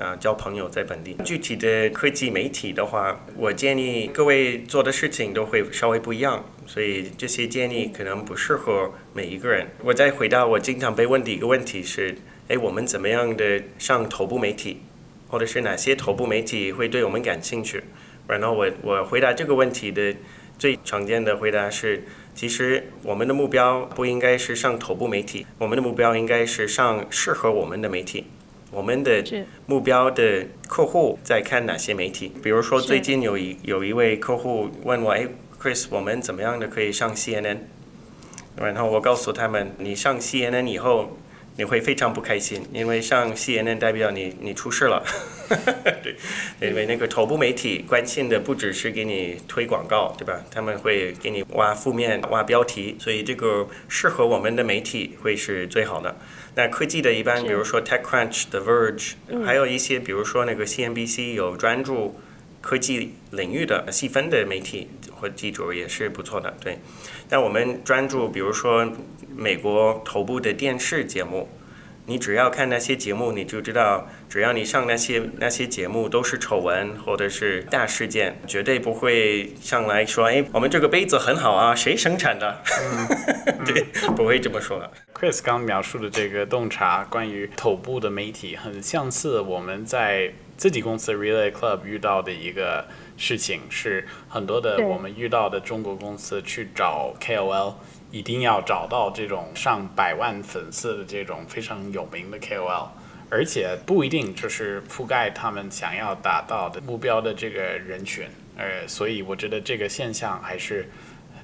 [0.00, 1.16] 啊交朋友在本地。
[1.24, 6.44] 具体的科技媒体的话，我建议各位做的事情都会稍微不一样。
[6.66, 9.66] 所以这些建议可能不适合每一个人。
[9.82, 12.16] 我再回答我经常被问的一个问题是：
[12.48, 14.80] 哎，我们怎么样的上头部媒体，
[15.28, 17.82] 或者是哪些头部媒体会对我们感兴趣？
[18.26, 20.16] 然后我我回答这个问题的
[20.58, 22.04] 最常见的回答是：
[22.34, 28.24] 其实我们的目标不应该是上头部媒体，我们的目标应该是上适合我们的媒体。
[28.74, 29.22] 我们的
[29.66, 32.32] 目标的客户在看哪些媒体？
[32.42, 35.26] 比如说最近有一有一位客户问我：哎。
[35.64, 37.56] Chris，我们怎么样的可以上 CNN？
[38.54, 41.16] 然后我告诉他们，你上 CNN 以后，
[41.56, 45.02] 你会非常不开心，因为上 CNN 代表你你出事了。
[46.04, 46.16] 对，
[46.68, 50.44] 因为那个头部媒体关心的不只是给你推广告，对吧？
[50.50, 56.14] 他们会给你挖负面、挖标题，所以这个适合我们的媒体会是最好的。
[56.54, 59.12] 那科技的一般，比如说 TechCrunch、The Verge，
[59.44, 62.20] 还有一些，比如说那个 CNBC 有专注
[62.60, 66.54] 科技领域的细分的媒体或记者也是不错的。
[66.60, 66.78] 对，
[67.28, 68.92] 但我们专注，比如说。
[69.36, 71.48] 美国头部的电视节目，
[72.06, 82.62] 你只要看那些节目，你就知道，只要你上那些那些节目都是丑闻或者是大事件，绝对不会上来说，哎，我们这个杯子很好啊，谁生产的？
[82.82, 83.82] 嗯 对，
[84.14, 84.82] 不会这么说。
[85.14, 92.86] Chris 刚描述的这个洞察，关于头部的媒体，很相似我们在自己公司 Relay Club 遇到的一个
[93.16, 97.74] 事情，是很多的我们遇到的中国公司去找 KOL。
[98.14, 102.86] 一定要找到这种上百万粉丝的这种非常有名的 KOL，
[103.28, 108.24] 而且不一定就是覆盖他们想要达到的目标的这个人群，
[108.56, 110.88] 呃，所以我觉得这个现象还是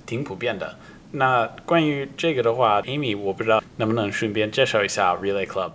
[0.07, 0.79] 挺普遍的。
[1.11, 5.73] 那关于这个的话，Amy，我不知道能不能顺便介绍一下 Relay Club。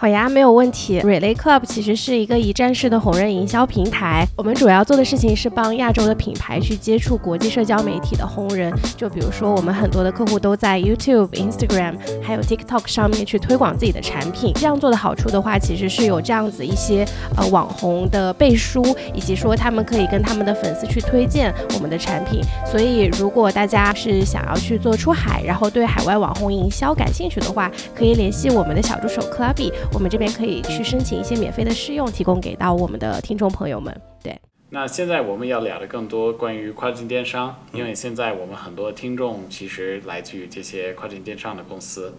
[0.00, 1.00] 好呀，没有问题。
[1.00, 4.24] Relay Club 其实是一个一站式的红人营销平台。
[4.36, 8.72] 我们主要做的事情是帮亚洲的品牌去接触国际社交媒体的红人。
[8.96, 14.52] 就比如说，我们很多的客户都在 YouTube、Instagram 还有 TikTok 上面去推广自己的产品。
[14.54, 17.04] 这样做的好处的话，其实是有这样子一些
[17.36, 22.40] 呃网红的背书，以及说他们可以跟他们的粉丝去推荐我们的产品。
[22.64, 29.72] 所以，如果大家是想要去做出海，然后对海外网红营销感兴趣的话，可以联系我们的小助手 clubb。
[29.94, 34.00] 我们这边可以去申请一些免费的试用，提供给到我们的听众朋友们。
[34.22, 34.38] 对，
[34.70, 42.14] 那现在我们要聊的更多关于跨境电商，因为现在我们很多听众其实来自于这些跨境电商的公司。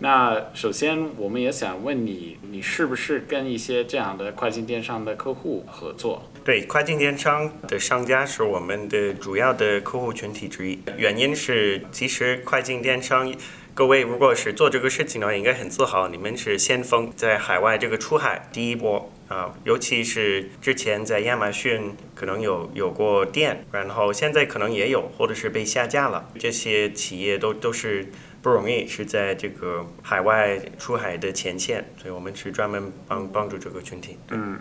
[0.00, 6.20] 那首先，我们也想问你，你是不是跟一些这样的跨境电商的客户合作？
[6.44, 10.80] 对，跨境电商的商家是我们的主要的客户群体之一。
[10.96, 13.32] 原因是，其实跨境电商。
[13.76, 28.06] 各位，如果是做这个事情的话，应该很自豪，你们是先锋，在海外这个出海第一波啊，尤其是之前在亚马逊可能有有过店，然后现在可能也有，或者是被下架了，这些企业都都是
[28.42, 34.16] 不容易，是在这个海外出海的前线，所以我们是专门帮帮助这个群体。
[34.30, 34.60] 嗯，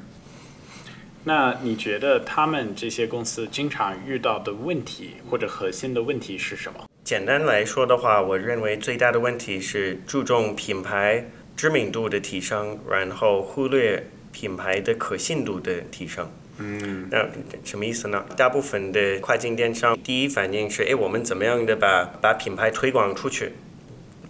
[1.26, 6.90] 那你觉得他们这些公司经常遇到的问题或者核心的问题是什么？
[7.04, 16.32] 简单来说的话，我认为最大的问题是注重品牌知名度的提升，然后忽略品牌的可信度的提升。
[16.60, 17.28] 嗯，那
[17.66, 18.24] 什么意思呢？
[18.38, 23.52] 大部分的跨境电商第一反应是：哎，我们怎么样的把把品牌推广出去？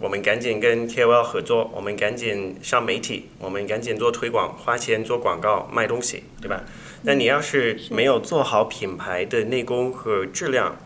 [0.00, 6.64] 我们赶紧跟 KOL 合作，我们赶紧上媒体，我们赶紧做推广，花钱做广告卖东西，对吧？
[7.02, 10.76] 那你要是没有做好品牌的内功和质量，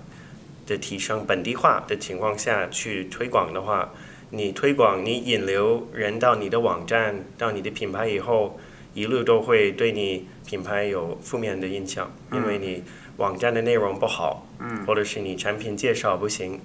[0.69, 3.91] 的提升本地化的情况下去推广的话，
[4.31, 8.61] 你推广你引流人到你的网站到你的品牌以后，
[8.93, 12.85] 一路都会对你品牌有负面的印象，因为你
[13.17, 14.47] 网站的内容不好，
[14.87, 16.61] 或者是你产品介绍不行，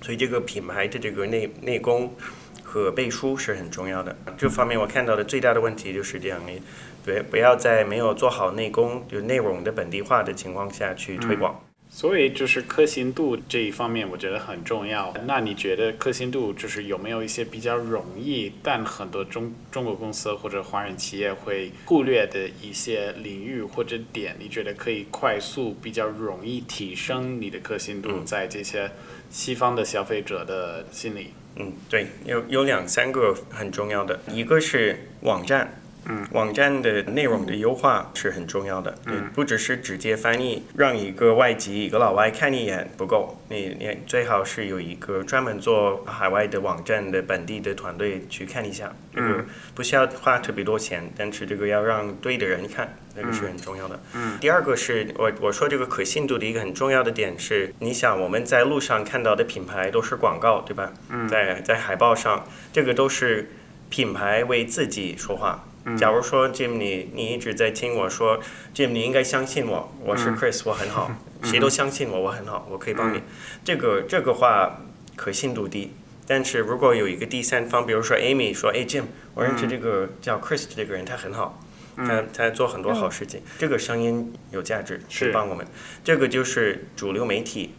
[0.00, 2.14] 所以这个品牌的这个内内功
[2.62, 4.16] 和背书是很重要的。
[4.38, 6.60] 这方面我看到的最大的问题就是这样，你
[7.04, 11.63] 对不要在没有做好内功就内容的本地化的情况下去推广。
[11.96, 15.14] 所以就是可信度这一方面，我觉得很重要。
[15.26, 24.34] 那你觉得可信度就是有没有一些比较容易，但很多中中国公司或者华人企业会忽略的一些领域或者点？
[24.40, 28.90] 你觉得可以快速、比较容易提升你的可信度，在这些
[29.30, 31.28] 西方的消费者的心里？
[31.54, 35.80] 嗯，对，有有两三个很重要的，一个是网站。
[36.06, 38.94] 嗯，网站的内容的优化是很重要的。
[39.06, 48.92] 嗯，不只是直接翻译，让一个外籍一个老外看一眼不够，你你最好是有一个专门做海外的网站的本地的团队去看一下。
[49.14, 53.98] 嗯，不需要花特别多钱，但是这个要让对的人看，那个是很重要的。
[54.14, 60.92] 嗯，第二个是我我说这个可信度的一个很重要的点是，你想我们在路上看到的品牌都是广告，对吧？
[61.08, 63.50] 嗯，在在海报上，这个都是
[63.88, 65.64] 品牌为自己说话。
[65.98, 68.40] 假如说 Jim，你你一直在听我说
[68.74, 71.10] ，Jim，你应该相信我，我是 Chris，我很好，
[71.44, 73.20] 谁都相信我，我很好，我可以帮你。
[73.62, 74.80] 这个这个话
[75.14, 75.92] 可信度低，
[76.26, 81.62] 但是如果有一个第三方，比如说 Amy 说，哎 Jim，我认识这个叫 Chris 这个人，他很好，
[81.96, 85.66] 他他做很多好事情，这个声音有价值，是帮我们。
[86.02, 87.74] 这个就是主流媒体，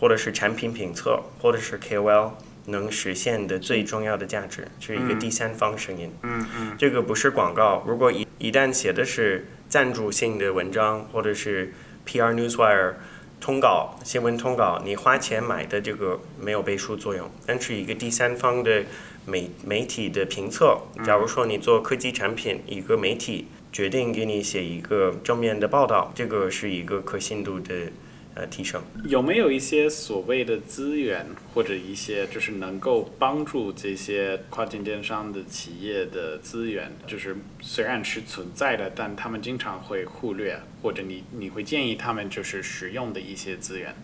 [0.00, 2.30] 或者是产品评测，或者是 KOL。
[2.66, 6.10] 能实现的最重要的价值，是一个第三方声音。
[6.22, 7.82] 嗯嗯这个不是广告。
[7.86, 11.72] 如果一一旦写的是赞助性的文章，或者是
[12.06, 12.94] PR Newswire
[13.40, 17.28] 通稿、新闻通稿，你花钱买的这个没有背书作用。
[17.46, 18.84] 但是一个第三方的
[19.26, 27.74] 媒媒体的评测，假如说你做科技产品，一个媒体决定给你写一个正面的报道，这个是一个可信度的
[28.34, 28.82] 呃提升。
[29.04, 36.90] 有没有一些所谓的资源，或者一些就是能够帮助这些跨境电商的企业的资源？
[37.06, 43.94] 就是虽然是存在的，但他们经常会忽略，或者你你会建议他们就是使用的一些资源。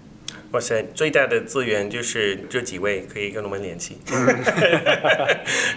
[0.52, 3.98] 哇塞，最大的资源就是这几位可以跟我们联系。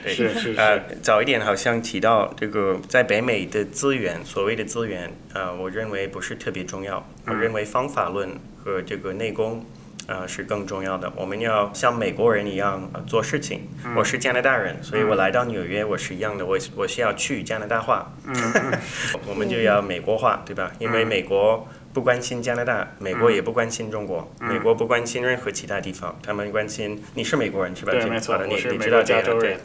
[0.04, 7.06] 对是是是呃，早一点好像提到这个在北美的资源，所谓的资源，呃，我认为不是特别重要。
[7.28, 8.30] 我认为方法论
[8.64, 9.66] 和这个内功。
[10.08, 11.14] 呃，是更重要的。
[11.16, 13.62] 我们要像美国人一样、呃、做事情。
[13.96, 16.46] 我是加拿大人，所以我来到纽约，我是一样的。
[16.46, 18.12] 我我是要去加拿大化，
[19.26, 20.72] 我们就要美国化，对吧？
[20.80, 27.92] 因为美国不关心加拿大，美国也不关心中国，美国不关心任何其他地方，他们关心你是美国人是吧？
[27.92, 29.58] 对，没错，你是你知道这国加州样对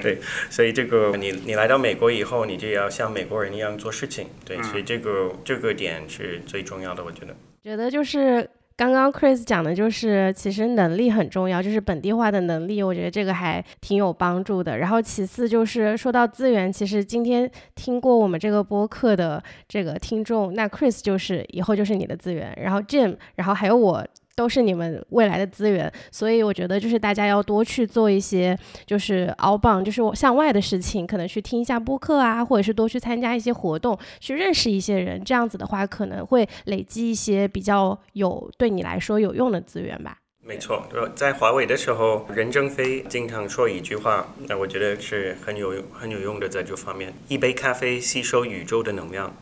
[0.02, 0.18] 对，
[0.50, 4.26] 所以这个你你来到美国以后，你就要像美国人一样做事情。
[4.44, 7.34] 对，所以这个这个点是最重要的，我觉得。
[7.62, 14.78] 觉得就是刚刚 Chris 讲的，就是其实能力很重要，就是本地化的能力，我觉得这个还挺有帮助的。
[14.78, 24.04] 然后其次就是说到资源，其实今天听过我们这个播客的这个听众，那 Chris 就是以后就是你的资源，然后 Jim，然后还有我。
[24.36, 40.18] 都是你们未来的资源，所以我觉得就是大家要多去做一些就是 outbound，就是向外的事情，可能去听一下播客啊，或者是多去参加一些活动，去认识一些人，这样子的话可能会累积一些比较有对你来说有用的资源吧。
[40.46, 49.34] 没错，在华为的时候，任正非经常说一句话，那我觉得是很有、很有用的，在这方面，一杯咖啡吸收宇宙的能量。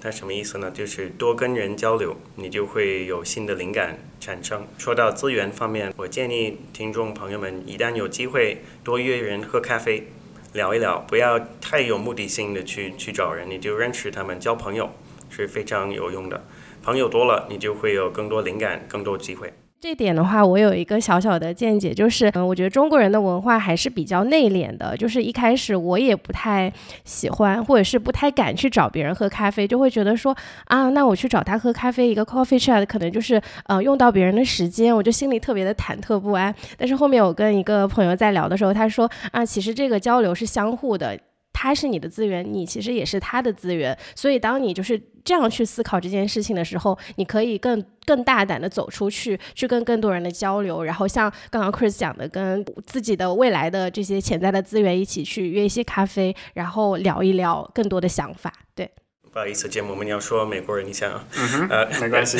[0.00, 0.70] 它什么意思呢？
[0.70, 4.64] 就是多跟人交流，你就会有新的灵感产生。
[4.78, 10.06] 说到资源方面，我建议听众朋友们，一旦有机会，多约人喝咖啡，
[10.52, 14.90] 聊一聊，不要太有目的性的去去找人，你就认识他们，交朋友
[15.30, 16.44] 是非常有用的。
[16.80, 19.52] 朋友多了，你就会有更多灵感，更多机会。
[19.80, 24.96] 这点的话，我有一个小小的见解，就是，嗯，我觉得中国人的文化还是比较内敛的。
[24.96, 26.72] 就是一开始我也不太
[27.04, 36.52] 喜欢，或者是不太敢去找别人喝咖啡，就会觉得说，啊，那我去找他喝咖啡，一个 coffee chat 可能就是，呃，用到别人的时间，我就心里特别的忐忑不安。
[36.76, 41.16] 但是后面我跟一个朋友在聊的时候，他说，啊，其实这个交流是相互的。
[41.60, 58.52] 他是你的资源，你其实也是他的资源，所以当你就是这样去思考这件事情的时候，你可以更更大胆的走出去，去跟更多人的交流，然后像刚刚 Chris 讲的，跟自己的未来的这些潜在的资源一起去约一些咖啡，然后聊一聊更多的想法。
[58.76, 58.88] 对，
[59.32, 62.38] 不好意思，节目我们要说美国人一下啊，嗯呃，没关系。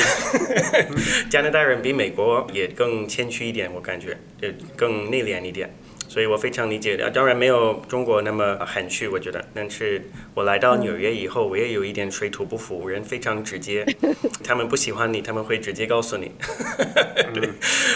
[1.29, 5.69] 加拿大人比美国也更谦虚一点，我感觉，也更内敛一点，
[6.09, 6.97] 所以我非常理解。
[6.97, 9.45] 呃当然没有中国那么含蓄，我觉得。
[9.53, 10.01] 但是
[10.33, 13.85] 我来到纽约以后，我也有一点水土不服，人非常直接，
[14.43, 16.31] 他们不喜欢你，他们会直接告诉你。
[17.33, 17.49] 对，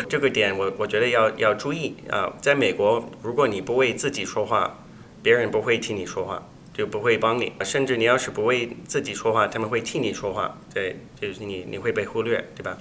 [0.08, 4.86] 这个点我我觉得要要注意啊、在美国，如果你不为自己说话，
[5.22, 6.48] 别人不会替你说话。
[6.74, 12.76] 就不会帮你，甚至你要是不为自己说话，他们会替你说话，对，就是你你会被忽略，对吧？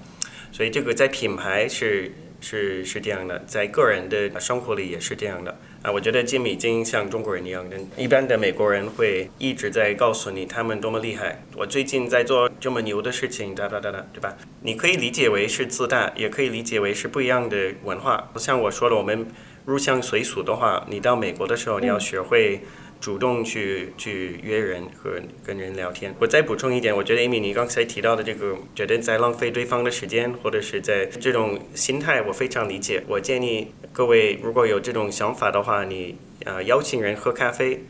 [0.50, 2.10] 所以这个在品牌是
[2.42, 5.90] 是是这样的，在个人的生活里也是这样的啊。
[5.90, 11.42] 我觉得吉米已经像中国人一样的，一般的美国人会一直在告诉你他们多么厉害。
[11.56, 14.36] 我最近在做这么牛的事情，哒哒哒哒，对吧？
[14.60, 18.30] 你可以理解为是自大，也可以理解为是不一样的文化。
[18.36, 19.26] 像我说的，我们
[19.64, 22.60] 入乡随俗的话，你到美国的时候，你要学会。
[23.02, 26.14] 主动去去约人和跟人聊天。
[26.20, 33.02] 我再补充一点，我觉得 Amy 你刚才提到的这个，觉得在浪费对方的时间，或者是在这种心态，我非常理解。
[33.08, 37.82] 我建议各位如果有这种想法的话，你呃邀请人喝咖啡，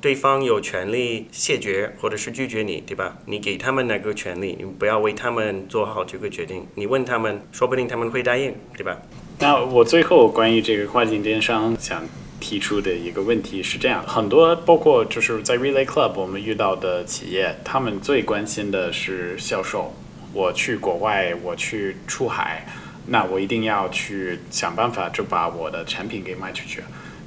[0.00, 3.18] 对方有权利谢绝或者是拒绝你，对吧？
[3.26, 6.64] 你给他们那个权利，你不要为他们做好这个决定。
[6.76, 9.02] 你问他们，说不定他们会答应，对吧？
[9.40, 12.04] 那我最后关于这个跨境电商想
[12.40, 19.94] 提出的一个问题是这样：很多包括就是在 Relay Club 我们遇到的企业，他们最关心的是销售。
[20.32, 22.64] 我去国外，我去出海，
[23.06, 26.82] 那我一定要去想办法就把我的产品给卖出去。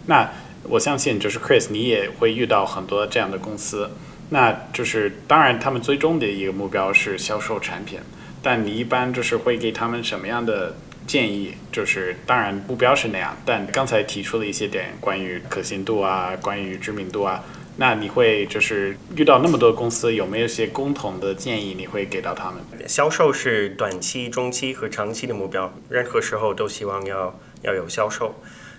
[0.05, 0.30] 那
[0.64, 3.89] 我相信就是 Chris，你也会遇到很多这样的公司。
[4.30, 7.99] 那就是当然，他们最终的一个目标是销售产品，
[8.41, 10.74] 但你一般就是会给他们什么样的
[11.06, 17.43] 建议，就是当然目标是那样，但刚才提出了一些点，关于可信度啊，关于知名度啊，
[17.78, 22.62] 那你会就是遇到那么多公司，有没有一些共同的建议你会给到他们？
[22.88, 28.36] 销售是短期、中期和长期的目标，任何时候都希望要要有销售。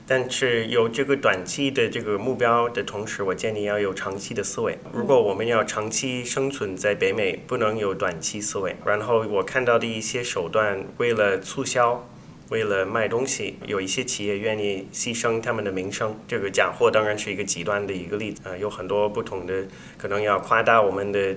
[0.06, 4.78] 但是有这个短期的这个目标的同时，我建议要有长期的思维。
[4.92, 8.76] 如果我们要长期生存在北美，不能有短期思维。
[8.84, 12.06] 然后我看到的一些手段，为了促销，
[12.54, 16.16] 为了卖东西，有一些企业愿意牺牲他们的名声。
[16.28, 19.64] 这个假货当然是一个极端的一个例子啊，有很多不同的
[19.98, 21.34] 可能要夸大我们的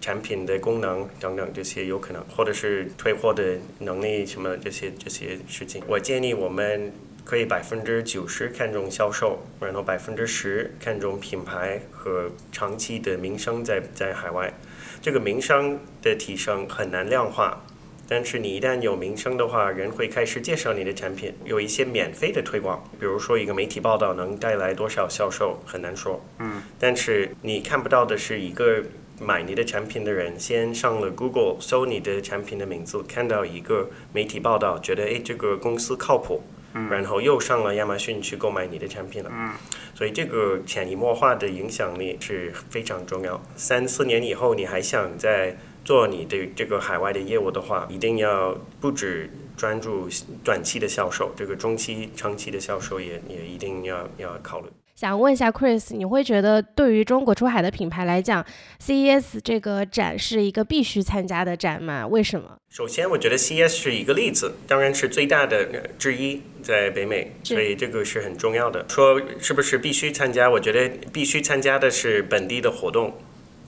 [0.00, 5.82] 产品的功能等等这些有可能，或者是退货的能力什么这些这些事情。
[5.88, 6.92] 我建议我们。
[7.22, 14.52] 可以百分之九十看重销售，然后百分之十看重品牌和长期的名声在在海外。
[15.00, 17.62] 这个名声的提升很难量化，
[18.10, 21.32] 但是你一旦有名声的话，人会开始介绍你的产品。
[21.44, 26.20] 有一些免费的推广，比如说一个媒体报道能带来多少销售，很难说。
[26.40, 26.60] 嗯。
[26.76, 28.82] 但是你看不到的是一个
[29.20, 36.42] 买你的产品的人先上了 Google 搜你的产品的名字，看到一个媒体报道，觉得诶这个公司靠谱。
[36.88, 39.50] 然后又上了亚马逊去购买你的产品了，嗯
[39.92, 43.42] 所以这个潜移默化的影响力是非常重要。
[43.56, 50.08] 三四年以后，你还想在做你的这个海外的业务的话，一定要不止专注
[50.44, 54.66] 短期的销售，这个中期、长期的销售也也一定要要考虑。
[54.94, 58.44] 想问一下 Chris，你会觉得对于中国出海的品牌来讲
[58.84, 62.06] ，CES 这个展是一个必须参加的展吗？
[62.06, 62.58] 为什么？
[62.68, 68.84] 首先，我觉得 CES 是一个例子，当然是最大的之一在北美，所以这个是很重要的。
[68.90, 70.50] 说是不是必须参加？
[70.50, 73.14] 我觉得必须参加的是本地的活动。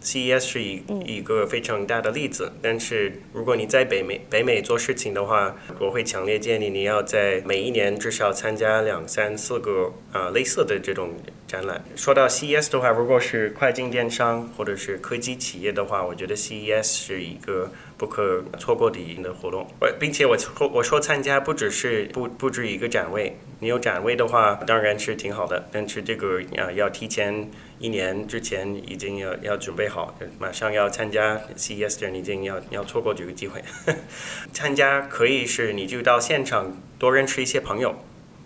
[0.02, 11.10] CES 是一一个非常大的例子，但是如果你在北美北美做事情的话，我会强烈建议你要在每一年至少参加两三四个啊类似的这种
[11.46, 11.84] 展览。
[11.94, 19.66] 说到 CES 的话，如果是跨境电商或者是科技企业的话，我觉得 CES 是一个不可错过的一个活动。
[19.80, 27.48] 我并且我说我说参加不只是布布置一个展位，你有展位的话当然是挺好的，但是这个啊要提前。
[27.82, 33.60] 一年之前已经要要准备好，马上要参加 CES 的人已经要要错过这个机会。
[34.54, 37.96] 参加可以是你就到现场多认识一些朋友，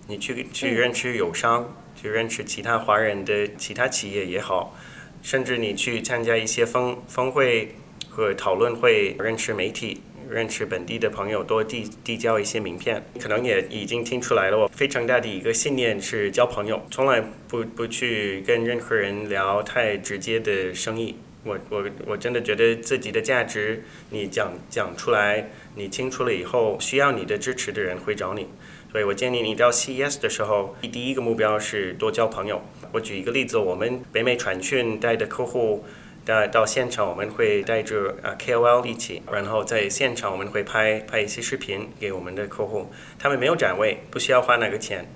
[0.08, 4.74] 你去去认识友商，去认识其他华人的其他企业也好，
[5.20, 7.74] 甚至你去参加一些峰峰会
[8.08, 10.00] 和讨论会，认识媒体。
[10.30, 13.02] 认识本地的朋友，多递递交一些名片。
[13.20, 21.16] 可能也已经听出来了，我非常大的一个信念是交朋友，从来不不去跟任何人聊太直接的生意。
[21.44, 28.48] 我我我真的觉得自己的价值，你讲讲出来，你清楚了以后，需要你的支持的人会找你。
[28.90, 32.62] 所以我建议你到 CES 的时候，第一个目标是多交朋友。
[32.92, 35.84] 我举一个例子，我们北美传讯带的客户。
[36.26, 42.90] 到到现场，我们会带着啊 KOL 一起，然后在现场我们会拍拍一些视频给我们的客户。
[43.16, 45.08] 他们没有展位，不需要花那个钱，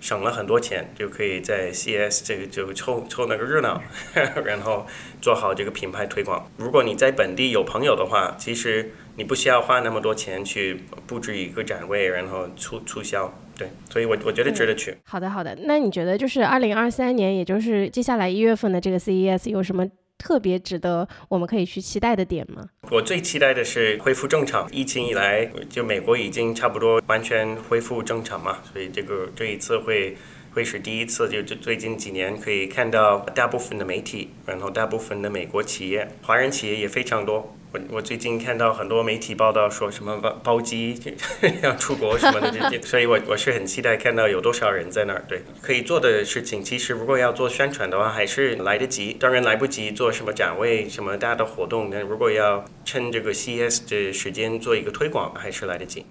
[0.00, 3.80] 省了很多钱，就可以在 CS 这个就凑凑那个热闹，
[4.44, 4.84] 然后
[5.22, 6.50] 做好这个品牌推广。
[6.56, 13.32] 如果你在本地有朋友的话，其实你不需要花那么多钱去布置一个展位，然后促促销。
[13.56, 14.96] 对，所以我我觉得值得去。
[15.04, 19.86] 好的好的，那你觉得就是二零二三年，也就是接下来一月份的这个 CES 有什么？
[20.20, 22.68] 特别值得我们可以去期待的点吗？
[22.90, 24.70] 我最期待的是恢复正常。
[24.70, 30.16] 疫情以来，就美国已经差不多完全恢复正常嘛，所以这个这一次会
[30.52, 37.56] 会是第一次，就就最近几年可以看到大部分的媒体，然后大部分的美国企业，华人企业也非常多。
[37.72, 41.00] 我我最近看到很多媒体报道说什么包包机
[41.62, 45.24] 要出国什么的，所以我我是很期待看到有多少人在那儿。
[45.28, 49.12] 对，可以做的事情，其实如果要做宣传的话，还是来得及。
[49.12, 56.06] 当然来不及做什么展位、什么大的活动，那如果要趁这个 CS 的时间做一个推广，还是来得及。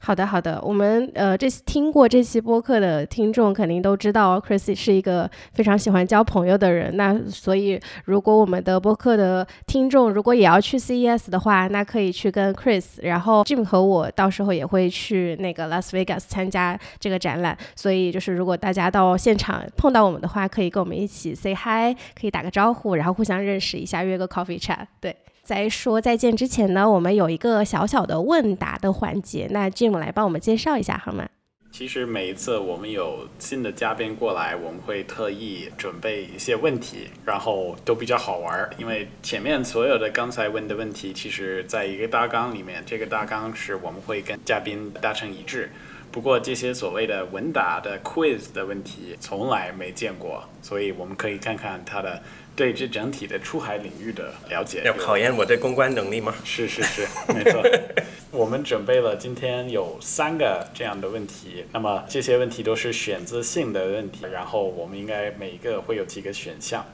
[0.00, 6.96] 好的，好的，我们呃，这听过这期播客的听众肯定都知道，Chris 是一个非常喜欢交朋友的人。
[6.96, 17.58] 那所以，如果我们的播客的听众如果也要去 CES 的话，那可以去跟 Chris，然后 Jim 和我到时候也会去那个 Las Vegas 参加这个展览。
[17.74, 24.86] 所以，就是如果大家到现场碰到我们的话，可以跟我们一起 say hi，可以打个招呼，然后互相认识一下，约个 coffee chat。
[25.00, 25.14] 对。
[25.48, 31.26] 在说再见之前呢，我们有一个小小的问答的环节，那 Jim 来帮我们介绍一下好吗？
[31.72, 38.68] 其实每一次我们有新的嘉宾过来，我们会特意准备一些问题，然后都比较好玩儿。
[38.76, 45.72] 因为前面所有的刚才问的问题，其实在一个大纲里面，这个大纲是我们会跟嘉宾达成一致。
[46.12, 52.22] 不过这些所谓的文答的 quiz 的问题，从来没见过，所以我们可以看看他的
[52.58, 54.82] 对这整体的出海领域的了解。
[54.84, 56.34] 要考验我的公关能力吗？
[56.42, 57.62] 是是是，没错。
[58.32, 66.84] 我们准备了今天有三个这样的问题，那么这些问题都是选择性的问题，然后我们应该每一个会有几个选项。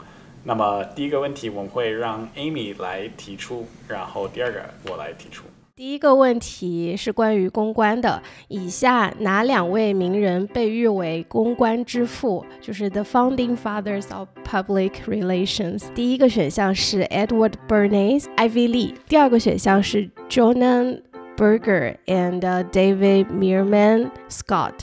[0.45, 4.61] 那么第一个问题我们会让 Amy 来提出，然后第二个
[4.91, 5.45] 我来提出。
[5.77, 12.47] 第一个问题是关于公关的，以下哪两位名人被誉为公关之父？
[12.61, 15.83] 就是 The Founding Fathers of Public Relations。
[15.93, 21.01] 第一个选项是 Edward Bernays、Ivy Lee，第二个选项是 Jonan
[21.37, 24.75] Berger and David Meerman Scott。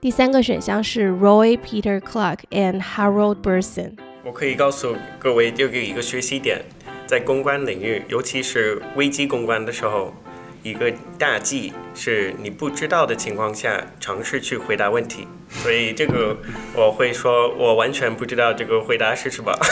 [0.00, 3.92] 第三个选项是 Roy Peter Clark and Harold Burson。
[4.24, 6.64] 我可以告诉各位，这个一个学习点，
[7.06, 10.12] 在公关领域，尤其是危机公关的时候，
[10.62, 15.26] 一个大忌是你不知道的情况下尝试去回答问题。
[15.48, 16.36] 所以这个
[16.74, 19.52] 我会说，我完全不知道这个回答是什么。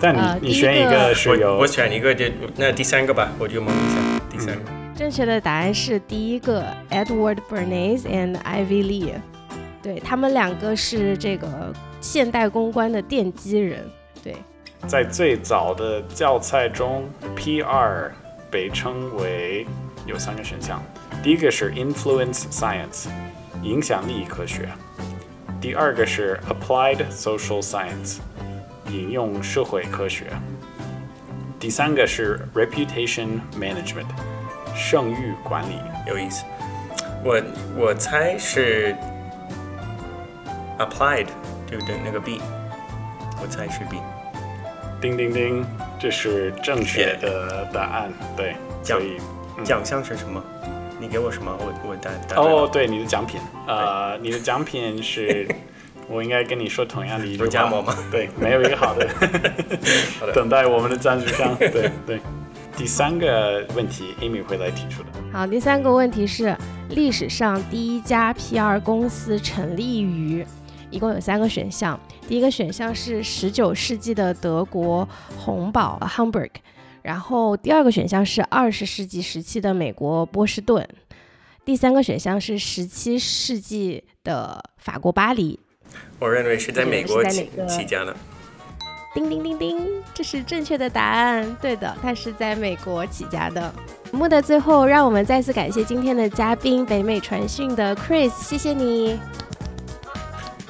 [0.00, 2.24] 但你、呃你选一个是有我选一个，就
[2.56, 3.96] 那第三个吧，我就蒙一下
[4.30, 4.62] 第三个。
[4.96, 9.12] 正确的答案是第一个 Edward Bernays and Ivy Lee，
[9.82, 13.84] 对他们两个是这个现代公关的奠基人。
[14.22, 14.36] 对，
[14.86, 18.10] 在最早的教材中，PR
[18.50, 19.66] 被称为
[20.04, 20.82] 有三个选项，
[21.22, 23.06] 第一个是 influence science，
[23.62, 24.62] 影响力科学；
[25.60, 28.18] 第二个是 applied social science，
[28.88, 30.24] 应用社会科学；
[31.60, 34.08] 第三个是 reputation management，
[34.74, 35.78] 声誉管理。
[36.08, 36.44] 有意思。
[37.22, 37.40] 我
[37.76, 38.96] 我猜是
[40.78, 41.26] applied，
[41.66, 41.96] 对不对？
[42.02, 42.40] 那个 B，
[43.40, 43.98] 我猜是 B。
[45.00, 45.64] 叮叮叮，
[45.98, 48.12] 这是正确的答案。
[48.36, 50.42] 对，奖所以奖项是什么？
[50.98, 51.50] 你给我什么？
[51.58, 55.48] 我我答答哦，对，你的奖品，呃，你的奖品是，
[56.08, 57.44] 我应该跟你说同样的一句话。
[57.44, 57.96] 有加盟吗？
[58.12, 59.08] 对，没有一个好的，
[60.20, 61.54] 好 的等待我们的赞助商。
[61.56, 62.20] 对对。
[62.76, 65.08] 第三个问题，Amy 会来提出的。
[65.32, 66.56] 好，第三个问题是
[66.88, 70.46] 历史上第一家 PR 公司成立于，
[70.90, 71.98] 一共有三个选项。
[72.28, 76.50] 第一个选项是十九世纪的德国红堡 Hamburg，
[77.02, 80.86] 然后第二个选项是二十世纪时期的美国波士顿，
[81.64, 85.58] 第三个选项是十七世纪的法国巴黎。
[86.18, 88.14] 我认为是在美国起起家的。
[89.12, 91.56] 叮叮叮叮，这是正确的答案。
[91.60, 93.60] 对的，它是在美国起家的。
[94.04, 99.18] 节目的最后，让我们再次感谢今天的嘉宾北美传讯的 Chris，谢谢你。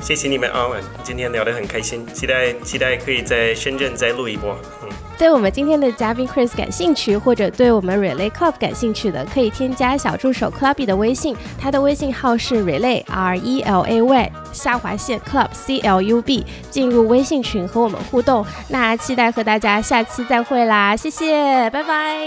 [0.03, 4.57] 谢谢你们啊，我今天聊得很开心，期待期待可以在深圳再录一波。
[4.83, 4.89] 嗯，
[5.19, 15.49] 对我们今天的嘉宾 Chris 感兴趣，或者对我们 Relay Club 感兴趣的，可以添加小助手 Clubby 的微信，他的微信号是 Relay R E L A Y 下划线 Club
[15.53, 18.45] C L U B，进入微信群和我们互动。
[18.69, 22.27] 那期待和大家下期再会啦，谢谢，拜拜。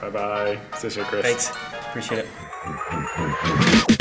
[0.00, 1.22] 拜拜，谢谢 Chris。
[1.22, 1.48] Thanks,
[1.92, 3.99] appreciate it.